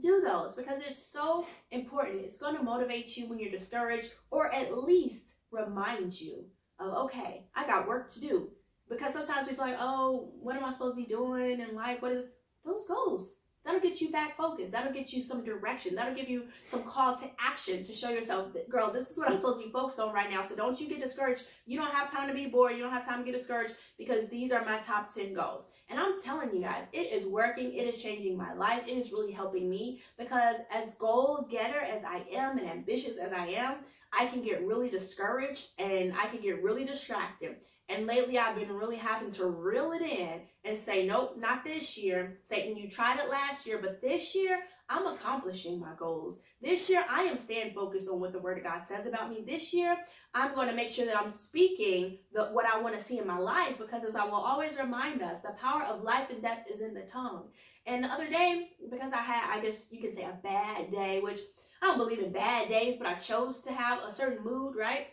Do 0.00 0.22
those 0.24 0.54
because 0.54 0.78
it's 0.78 1.04
so 1.04 1.46
important. 1.72 2.20
It's 2.20 2.38
going 2.38 2.56
to 2.56 2.62
motivate 2.62 3.16
you 3.16 3.28
when 3.28 3.40
you're 3.40 3.50
discouraged 3.50 4.12
or 4.30 4.52
at 4.54 4.76
least 4.76 5.34
remind 5.50 6.20
you 6.20 6.44
of, 6.78 6.94
okay, 7.06 7.46
I 7.54 7.66
got 7.66 7.88
work 7.88 8.08
to 8.10 8.20
do. 8.20 8.50
Because 8.88 9.14
sometimes 9.14 9.48
we 9.48 9.54
feel 9.54 9.64
like, 9.64 9.76
oh, 9.78 10.32
what 10.40 10.56
am 10.56 10.64
I 10.64 10.72
supposed 10.72 10.96
to 10.96 11.02
be 11.02 11.08
doing 11.08 11.60
in 11.60 11.74
life? 11.74 12.02
What 12.02 12.12
is 12.12 12.24
those 12.64 12.86
goals? 12.86 13.40
That'll 13.64 13.80
get 13.80 14.00
you 14.00 14.10
back 14.10 14.36
focused. 14.36 14.72
That'll 14.72 14.92
get 14.92 15.12
you 15.12 15.20
some 15.20 15.44
direction. 15.44 15.94
That'll 15.94 16.14
give 16.14 16.28
you 16.30 16.44
some 16.64 16.82
call 16.82 17.16
to 17.18 17.30
action 17.38 17.84
to 17.84 17.92
show 17.92 18.08
yourself, 18.08 18.48
girl, 18.68 18.90
this 18.90 19.10
is 19.10 19.18
what 19.18 19.28
I'm 19.28 19.36
supposed 19.36 19.58
to 19.58 19.66
be 19.66 19.70
focused 19.70 20.00
on 20.00 20.14
right 20.14 20.30
now. 20.30 20.42
So 20.42 20.56
don't 20.56 20.80
you 20.80 20.88
get 20.88 21.00
discouraged. 21.00 21.44
You 21.66 21.78
don't 21.78 21.92
have 21.92 22.10
time 22.10 22.28
to 22.28 22.34
be 22.34 22.46
bored. 22.46 22.72
You 22.72 22.82
don't 22.82 22.92
have 22.92 23.06
time 23.06 23.18
to 23.18 23.24
get 23.24 23.36
discouraged 23.36 23.74
because 23.98 24.28
these 24.28 24.50
are 24.50 24.64
my 24.64 24.78
top 24.78 25.12
10 25.12 25.34
goals. 25.34 25.66
And 25.90 26.00
I'm 26.00 26.20
telling 26.20 26.54
you 26.54 26.62
guys, 26.62 26.88
it 26.92 27.12
is 27.12 27.26
working. 27.26 27.74
It 27.74 27.86
is 27.86 28.02
changing 28.02 28.36
my 28.36 28.54
life. 28.54 28.82
It 28.86 28.96
is 28.96 29.12
really 29.12 29.32
helping 29.32 29.68
me 29.68 30.00
because 30.18 30.56
as 30.72 30.94
goal 30.94 31.46
getter 31.50 31.80
as 31.80 32.02
I 32.04 32.24
am 32.32 32.58
and 32.58 32.68
ambitious 32.68 33.18
as 33.18 33.32
I 33.32 33.46
am, 33.48 33.76
I 34.12 34.26
can 34.26 34.42
get 34.42 34.66
really 34.66 34.88
discouraged 34.88 35.70
and 35.78 36.12
I 36.14 36.26
can 36.26 36.40
get 36.40 36.62
really 36.62 36.84
distracted. 36.84 37.56
And 37.88 38.06
lately, 38.06 38.38
I've 38.38 38.54
been 38.54 38.72
really 38.72 38.96
having 38.96 39.32
to 39.32 39.46
reel 39.46 39.90
it 39.90 40.02
in 40.02 40.42
and 40.64 40.78
say, 40.78 41.06
nope, 41.06 41.36
not 41.36 41.64
this 41.64 41.98
year. 41.98 42.38
Satan, 42.44 42.76
you 42.76 42.88
tried 42.88 43.18
it 43.18 43.28
last 43.28 43.66
year, 43.66 43.80
but 43.82 44.00
this 44.00 44.32
year, 44.32 44.60
I'm 44.88 45.06
accomplishing 45.08 45.80
my 45.80 45.92
goals. 45.98 46.40
This 46.62 46.88
year, 46.88 47.04
I 47.10 47.22
am 47.22 47.36
staying 47.36 47.74
focused 47.74 48.08
on 48.08 48.20
what 48.20 48.32
the 48.32 48.38
Word 48.38 48.58
of 48.58 48.64
God 48.64 48.86
says 48.86 49.06
about 49.06 49.30
me. 49.30 49.42
This 49.44 49.74
year, 49.74 49.96
I'm 50.34 50.54
going 50.54 50.68
to 50.68 50.74
make 50.74 50.90
sure 50.90 51.04
that 51.06 51.16
I'm 51.16 51.28
speaking 51.28 52.18
the, 52.32 52.44
what 52.46 52.64
I 52.64 52.80
want 52.80 52.96
to 52.96 53.02
see 53.02 53.18
in 53.18 53.26
my 53.26 53.38
life 53.38 53.76
because, 53.76 54.04
as 54.04 54.14
I 54.14 54.24
will 54.24 54.34
always 54.34 54.76
remind 54.76 55.20
us, 55.22 55.42
the 55.42 55.56
power 55.60 55.82
of 55.82 56.04
life 56.04 56.30
and 56.30 56.42
death 56.42 56.64
is 56.72 56.80
in 56.80 56.94
the 56.94 57.02
tongue. 57.02 57.48
And 57.86 58.04
the 58.04 58.08
other 58.08 58.28
day, 58.28 58.70
because 58.88 59.12
I 59.12 59.22
had, 59.22 59.58
I 59.58 59.60
guess 59.60 59.88
you 59.90 60.00
could 60.00 60.14
say, 60.14 60.22
a 60.22 60.38
bad 60.42 60.92
day, 60.92 61.20
which 61.20 61.40
I 61.82 61.86
don't 61.86 61.98
believe 61.98 62.18
in 62.18 62.32
bad 62.32 62.68
days, 62.68 62.96
but 62.96 63.06
I 63.06 63.14
chose 63.14 63.60
to 63.62 63.72
have 63.72 64.04
a 64.04 64.10
certain 64.10 64.44
mood, 64.44 64.76
right? 64.76 65.08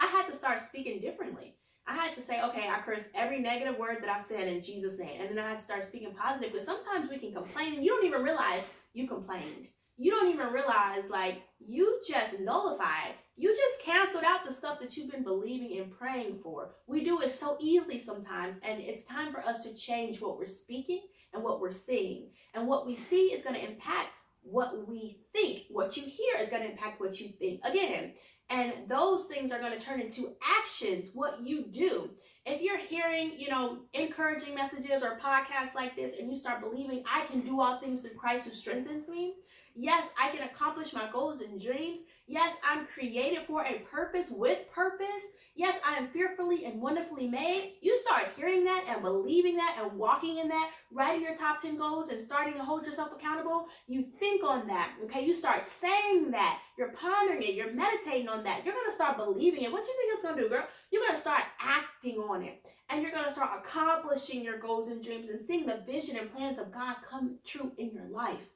I 0.00 0.06
had 0.06 0.26
to 0.26 0.34
start 0.34 0.58
speaking 0.58 1.00
differently. 1.00 1.54
I 1.86 1.94
had 1.94 2.14
to 2.14 2.20
say, 2.20 2.42
okay, 2.42 2.68
I 2.68 2.80
curse 2.80 3.08
every 3.14 3.40
negative 3.40 3.78
word 3.78 3.98
that 4.02 4.08
I 4.08 4.20
said 4.20 4.48
in 4.48 4.62
Jesus' 4.62 4.98
name. 4.98 5.20
And 5.20 5.30
then 5.30 5.44
I 5.44 5.48
had 5.48 5.58
to 5.58 5.64
start 5.64 5.84
speaking 5.84 6.14
positive. 6.14 6.52
But 6.52 6.62
sometimes 6.62 7.10
we 7.10 7.18
can 7.18 7.32
complain 7.32 7.74
and 7.74 7.84
you 7.84 7.90
don't 7.90 8.06
even 8.06 8.22
realize 8.22 8.62
you 8.94 9.06
complained. 9.06 9.68
You 9.96 10.10
don't 10.10 10.30
even 10.30 10.48
realize, 10.48 11.10
like, 11.10 11.42
you 11.60 12.00
just 12.08 12.40
nullified. 12.40 13.14
You 13.36 13.54
just 13.54 13.82
canceled 13.82 14.24
out 14.24 14.44
the 14.44 14.52
stuff 14.52 14.80
that 14.80 14.96
you've 14.96 15.10
been 15.10 15.22
believing 15.22 15.78
and 15.78 15.90
praying 15.90 16.38
for. 16.38 16.74
We 16.86 17.04
do 17.04 17.20
it 17.20 17.30
so 17.30 17.56
easily 17.60 17.98
sometimes. 17.98 18.56
And 18.64 18.80
it's 18.80 19.04
time 19.04 19.32
for 19.32 19.40
us 19.40 19.62
to 19.64 19.74
change 19.74 20.20
what 20.20 20.38
we're 20.38 20.46
speaking 20.46 21.02
and 21.32 21.42
what 21.42 21.60
we're 21.60 21.70
seeing. 21.70 22.30
And 22.54 22.66
what 22.66 22.86
we 22.86 22.94
see 22.94 23.26
is 23.26 23.42
going 23.42 23.54
to 23.54 23.64
impact 23.64 24.16
what 24.42 24.88
we 24.88 25.18
think. 25.32 25.62
What 25.70 25.96
you 25.96 26.02
hear 26.02 26.36
is 26.40 26.50
going 26.50 26.62
to 26.62 26.70
impact 26.70 27.00
what 27.00 27.20
you 27.20 27.28
think. 27.28 27.60
Again, 27.64 28.12
and 28.50 28.72
those 28.88 29.26
things 29.26 29.50
are 29.52 29.58
going 29.58 29.76
to 29.78 29.84
turn 29.84 30.00
into 30.00 30.34
actions, 30.58 31.10
what 31.14 31.40
you 31.42 31.66
do. 31.70 32.10
If 32.44 32.60
you're 32.60 32.78
hearing, 32.78 33.34
you 33.38 33.48
know, 33.48 33.78
encouraging 33.94 34.56
messages 34.56 35.04
or 35.04 35.16
podcasts 35.18 35.76
like 35.76 35.94
this 35.94 36.16
and 36.18 36.28
you 36.28 36.36
start 36.36 36.60
believing 36.60 37.04
I 37.06 37.24
can 37.26 37.40
do 37.40 37.60
all 37.60 37.78
things 37.78 38.00
through 38.00 38.14
Christ 38.14 38.46
who 38.46 38.50
strengthens 38.50 39.08
me, 39.08 39.34
yes, 39.76 40.08
I 40.20 40.30
can 40.30 40.48
accomplish 40.48 40.92
my 40.92 41.08
goals 41.12 41.40
and 41.40 41.62
dreams. 41.62 42.00
Yes, 42.26 42.56
I'm 42.68 42.86
created 42.86 43.46
for 43.46 43.64
a 43.64 43.80
purpose 43.90 44.30
with 44.30 44.68
purpose. 44.72 45.22
Yes, 45.54 45.78
I 45.86 45.96
am 45.98 46.08
fearfully 46.08 46.64
and 46.64 46.80
wonderfully 46.80 47.28
made. 47.28 47.74
You 47.80 47.96
start 47.96 48.32
hearing 48.36 48.64
that 48.64 48.86
and 48.88 49.02
believing 49.02 49.56
that 49.56 49.78
and 49.80 49.96
walking 49.98 50.38
in 50.38 50.48
that, 50.48 50.70
writing 50.90 51.22
your 51.22 51.36
top 51.36 51.60
10 51.60 51.76
goals 51.76 52.08
and 52.08 52.20
starting 52.20 52.54
to 52.54 52.64
hold 52.64 52.86
yourself 52.86 53.10
accountable. 53.12 53.66
You 53.86 54.06
think 54.18 54.42
on 54.42 54.66
that, 54.66 54.94
okay? 55.04 55.24
You 55.24 55.34
start 55.34 55.64
saying 55.66 56.30
that. 56.30 56.60
You're 56.78 56.92
pondering 56.92 57.42
it. 57.42 57.54
You're 57.54 57.72
meditating 57.72 58.28
on 58.28 58.42
that. 58.44 58.64
You're 58.64 58.74
going 58.74 58.88
to 58.88 58.94
start 58.94 59.18
believing 59.18 59.62
it. 59.62 59.70
What 59.70 59.86
you 59.86 59.94
think 59.96 60.14
it's 60.14 60.22
going 60.22 60.36
to 60.36 60.42
do, 60.42 60.48
girl? 60.48 60.66
You're 60.92 61.02
going 61.02 61.14
to 61.14 61.20
start 61.20 61.44
acting 61.58 62.18
on 62.18 62.42
it. 62.42 62.64
And 62.90 63.02
you're 63.02 63.10
going 63.10 63.24
to 63.24 63.32
start 63.32 63.58
accomplishing 63.58 64.44
your 64.44 64.58
goals 64.58 64.88
and 64.88 65.02
dreams 65.02 65.30
and 65.30 65.40
seeing 65.46 65.64
the 65.64 65.82
vision 65.86 66.18
and 66.18 66.30
plans 66.30 66.58
of 66.58 66.70
God 66.70 66.96
come 67.08 67.38
true 67.44 67.72
in 67.78 67.90
your 67.90 68.06
life. 68.10 68.50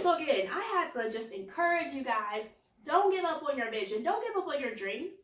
So 0.00 0.16
again, 0.16 0.48
I 0.50 0.62
had 0.62 0.90
to 0.94 1.10
just 1.10 1.32
encourage 1.32 1.92
you 1.92 2.02
guys 2.02 2.48
don't 2.82 3.12
give 3.12 3.24
up 3.24 3.42
on 3.48 3.58
your 3.58 3.70
vision. 3.70 4.02
Don't 4.02 4.26
give 4.26 4.36
up 4.36 4.48
on 4.48 4.60
your 4.60 4.74
dreams. 4.74 5.16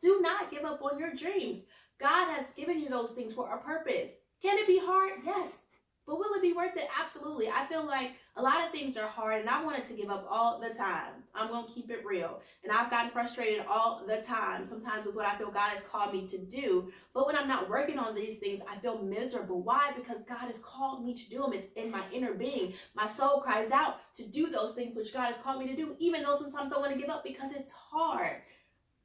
Do 0.00 0.20
not 0.20 0.50
give 0.50 0.64
up 0.64 0.82
on 0.82 0.98
your 0.98 1.14
dreams. 1.14 1.64
God 1.98 2.32
has 2.32 2.52
given 2.52 2.80
you 2.80 2.88
those 2.88 3.12
things 3.12 3.34
for 3.34 3.52
a 3.52 3.60
purpose. 3.60 4.10
Can 4.42 4.58
it 4.58 4.66
be 4.66 4.80
hard? 4.80 5.20
Yes. 5.24 5.62
But 6.08 6.18
will 6.18 6.32
it 6.32 6.40
be 6.40 6.54
worth 6.54 6.74
it? 6.78 6.88
Absolutely. 6.98 7.50
I 7.50 7.66
feel 7.66 7.86
like 7.86 8.12
a 8.34 8.42
lot 8.42 8.64
of 8.64 8.72
things 8.72 8.96
are 8.96 9.06
hard 9.06 9.42
and 9.42 9.50
I 9.50 9.62
wanted 9.62 9.84
to 9.84 9.92
give 9.92 10.08
up 10.08 10.26
all 10.30 10.58
the 10.58 10.70
time. 10.70 11.12
I'm 11.34 11.48
going 11.48 11.66
to 11.66 11.70
keep 11.70 11.90
it 11.90 12.02
real. 12.02 12.40
And 12.64 12.72
I've 12.72 12.90
gotten 12.90 13.10
frustrated 13.10 13.66
all 13.68 14.02
the 14.06 14.22
time, 14.22 14.64
sometimes 14.64 15.04
with 15.04 15.14
what 15.14 15.26
I 15.26 15.36
feel 15.36 15.50
God 15.50 15.68
has 15.68 15.82
called 15.82 16.14
me 16.14 16.26
to 16.26 16.38
do. 16.38 16.90
But 17.12 17.26
when 17.26 17.36
I'm 17.36 17.46
not 17.46 17.68
working 17.68 17.98
on 17.98 18.14
these 18.14 18.38
things, 18.38 18.62
I 18.66 18.78
feel 18.78 19.02
miserable. 19.02 19.60
Why? 19.60 19.92
Because 19.94 20.22
God 20.22 20.46
has 20.46 20.60
called 20.60 21.04
me 21.04 21.12
to 21.12 21.28
do 21.28 21.42
them. 21.42 21.52
It's 21.52 21.72
in 21.72 21.90
my 21.90 22.02
inner 22.10 22.32
being. 22.32 22.72
My 22.94 23.06
soul 23.06 23.42
cries 23.42 23.70
out 23.70 23.96
to 24.14 24.26
do 24.26 24.48
those 24.48 24.72
things 24.72 24.96
which 24.96 25.12
God 25.12 25.26
has 25.26 25.36
called 25.36 25.60
me 25.60 25.68
to 25.68 25.76
do, 25.76 25.94
even 25.98 26.22
though 26.22 26.34
sometimes 26.34 26.72
I 26.72 26.78
want 26.78 26.94
to 26.94 26.98
give 26.98 27.10
up 27.10 27.22
because 27.22 27.52
it's 27.52 27.72
hard. 27.72 28.36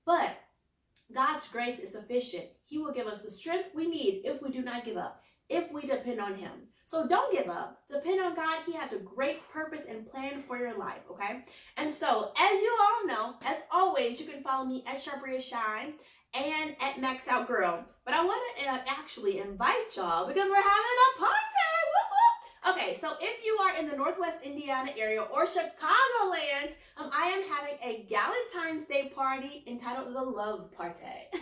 But 0.06 0.38
God's 1.14 1.50
grace 1.50 1.80
is 1.80 1.92
sufficient. 1.92 2.46
He 2.64 2.78
will 2.78 2.94
give 2.94 3.08
us 3.08 3.22
the 3.22 3.30
strength 3.30 3.76
we 3.76 3.90
need 3.90 4.22
if 4.24 4.42
we 4.42 4.52
do 4.52 4.62
not 4.62 4.86
give 4.86 4.96
up, 4.96 5.22
if 5.50 5.70
we 5.70 5.82
depend 5.82 6.22
on 6.22 6.36
Him. 6.36 6.52
So 6.86 7.08
don't 7.08 7.34
give 7.34 7.50
up. 7.50 7.80
Depend 7.88 8.22
on 8.22 8.36
God. 8.36 8.60
He 8.66 8.74
has 8.74 8.94
a 8.94 8.98
great 8.98 9.48
purpose 9.50 9.86
and 9.90 10.10
plan 10.10 10.44
for 10.48 10.58
your 10.58 10.78
life, 10.78 11.02
okay? 11.10 11.44
And 11.78 11.90
so, 11.90 12.32
as 12.38 12.62
you 12.62 12.78
all 12.82 13.08
know, 13.08 13.34
as 13.46 13.58
always, 13.72 14.20
you 14.20 14.26
can 14.26 14.44
follow 14.44 14.66
me 14.66 14.84
at 14.86 15.02
Sharpria 15.02 15.42
Shine 15.42 15.94
and 16.34 16.76
at 16.82 17.00
Max 17.00 17.28
Out 17.28 17.48
Girl. 17.48 17.86
But 18.06 18.16
I 18.16 18.26
want 18.26 18.42
to 18.60 18.68
uh, 18.68 18.80
actually 18.88 19.40
invite 19.40 19.96
y'all 19.96 20.28
because 20.28 20.50
we're 20.50 20.56
having 20.56 20.98
a 21.16 21.20
party. 21.20 21.63
Okay, 22.66 22.98
so 23.00 23.12
if 23.20 23.46
you 23.46 23.58
are 23.62 23.78
in 23.78 23.90
the 23.90 23.96
Northwest 23.98 24.42
Indiana 24.42 24.92
area 24.98 25.22
or 25.22 25.46
Chicagoland, 25.46 26.72
um, 26.96 27.10
I 27.12 27.28
am 27.28 27.44
having 27.50 27.78
a 27.84 28.08
Valentine's 28.10 28.88
Day 28.88 29.12
party 29.14 29.66
entitled 29.68 30.16
The 30.16 30.22
Love 30.22 30.72
Party. 30.72 30.98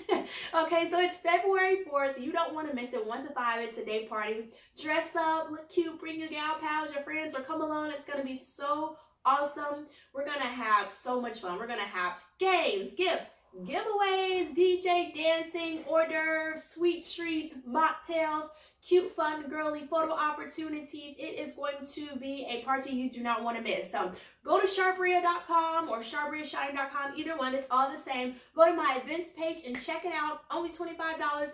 okay, 0.55 0.89
so 0.89 0.99
it's 0.99 1.17
February 1.17 1.85
4th. 1.91 2.19
You 2.19 2.31
don't 2.31 2.55
want 2.55 2.69
to 2.69 2.75
miss 2.75 2.93
it. 2.93 3.05
1 3.05 3.27
to 3.27 3.33
5, 3.33 3.61
it's 3.61 3.77
a 3.77 3.85
day 3.85 4.07
party. 4.07 4.45
Dress 4.81 5.15
up, 5.15 5.51
look 5.51 5.69
cute, 5.69 5.99
bring 5.99 6.19
your 6.19 6.29
gal 6.29 6.55
pals, 6.59 6.91
your 6.91 7.03
friends, 7.03 7.35
or 7.35 7.41
come 7.41 7.61
along. 7.61 7.91
It's 7.91 8.05
going 8.05 8.19
to 8.19 8.25
be 8.25 8.35
so 8.35 8.97
awesome. 9.23 9.85
We're 10.15 10.25
going 10.25 10.39
to 10.39 10.45
have 10.47 10.89
so 10.89 11.21
much 11.21 11.41
fun. 11.41 11.59
We're 11.59 11.67
going 11.67 11.77
to 11.77 11.85
have 11.85 12.13
games, 12.39 12.95
gifts, 12.95 13.29
giveaways, 13.63 14.55
DJ 14.55 15.13
dancing, 15.13 15.83
hors 15.87 16.07
d'oeuvres, 16.07 16.63
sweet 16.63 17.07
treats, 17.15 17.53
mocktails 17.69 18.45
cute, 18.85 19.11
fun, 19.15 19.49
girly 19.49 19.81
photo 19.81 20.13
opportunities. 20.13 21.15
It 21.17 21.39
is 21.39 21.53
going 21.53 21.85
to 21.93 22.15
be 22.17 22.45
a 22.49 22.63
party 22.63 22.91
you 22.91 23.09
do 23.09 23.21
not 23.21 23.43
want 23.43 23.57
to 23.57 23.63
miss. 23.63 23.91
So 23.91 24.11
go 24.43 24.59
to 24.59 24.67
sharpria.com 24.67 25.89
or 25.89 25.99
sharpriashine.com, 25.99 27.13
either 27.15 27.37
one, 27.37 27.53
it's 27.53 27.67
all 27.69 27.91
the 27.91 27.97
same. 27.97 28.35
Go 28.55 28.65
to 28.65 28.73
my 28.73 28.99
events 29.03 29.31
page 29.31 29.61
and 29.65 29.79
check 29.79 30.05
it 30.05 30.13
out. 30.13 30.41
Only 30.49 30.69
$25. 30.69 30.95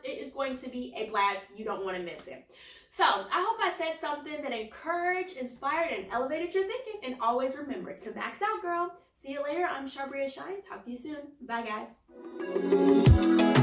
It 0.03 0.09
is 0.09 0.31
going 0.31 0.57
to 0.57 0.69
be 0.69 0.93
a 0.95 1.09
blast. 1.09 1.49
You 1.55 1.65
don't 1.65 1.83
want 1.83 1.97
to 1.97 2.03
miss 2.03 2.27
it. 2.27 2.45
So 2.89 3.03
I 3.03 3.45
hope 3.45 3.57
I 3.61 3.73
said 3.77 3.99
something 3.99 4.41
that 4.41 4.53
encouraged, 4.53 5.35
inspired, 5.37 5.91
and 5.91 6.05
elevated 6.11 6.53
your 6.53 6.63
thinking. 6.63 7.01
And 7.03 7.17
always 7.21 7.57
remember 7.57 7.93
to 7.93 8.13
max 8.15 8.41
out, 8.41 8.61
girl. 8.61 8.93
See 9.13 9.31
you 9.31 9.43
later. 9.43 9.67
I'm 9.69 9.89
Sharpria 9.89 10.31
Shine. 10.31 10.61
Talk 10.61 10.85
to 10.85 10.91
you 10.91 10.97
soon. 10.97 11.17
Bye, 11.41 11.65
guys. 11.65 13.56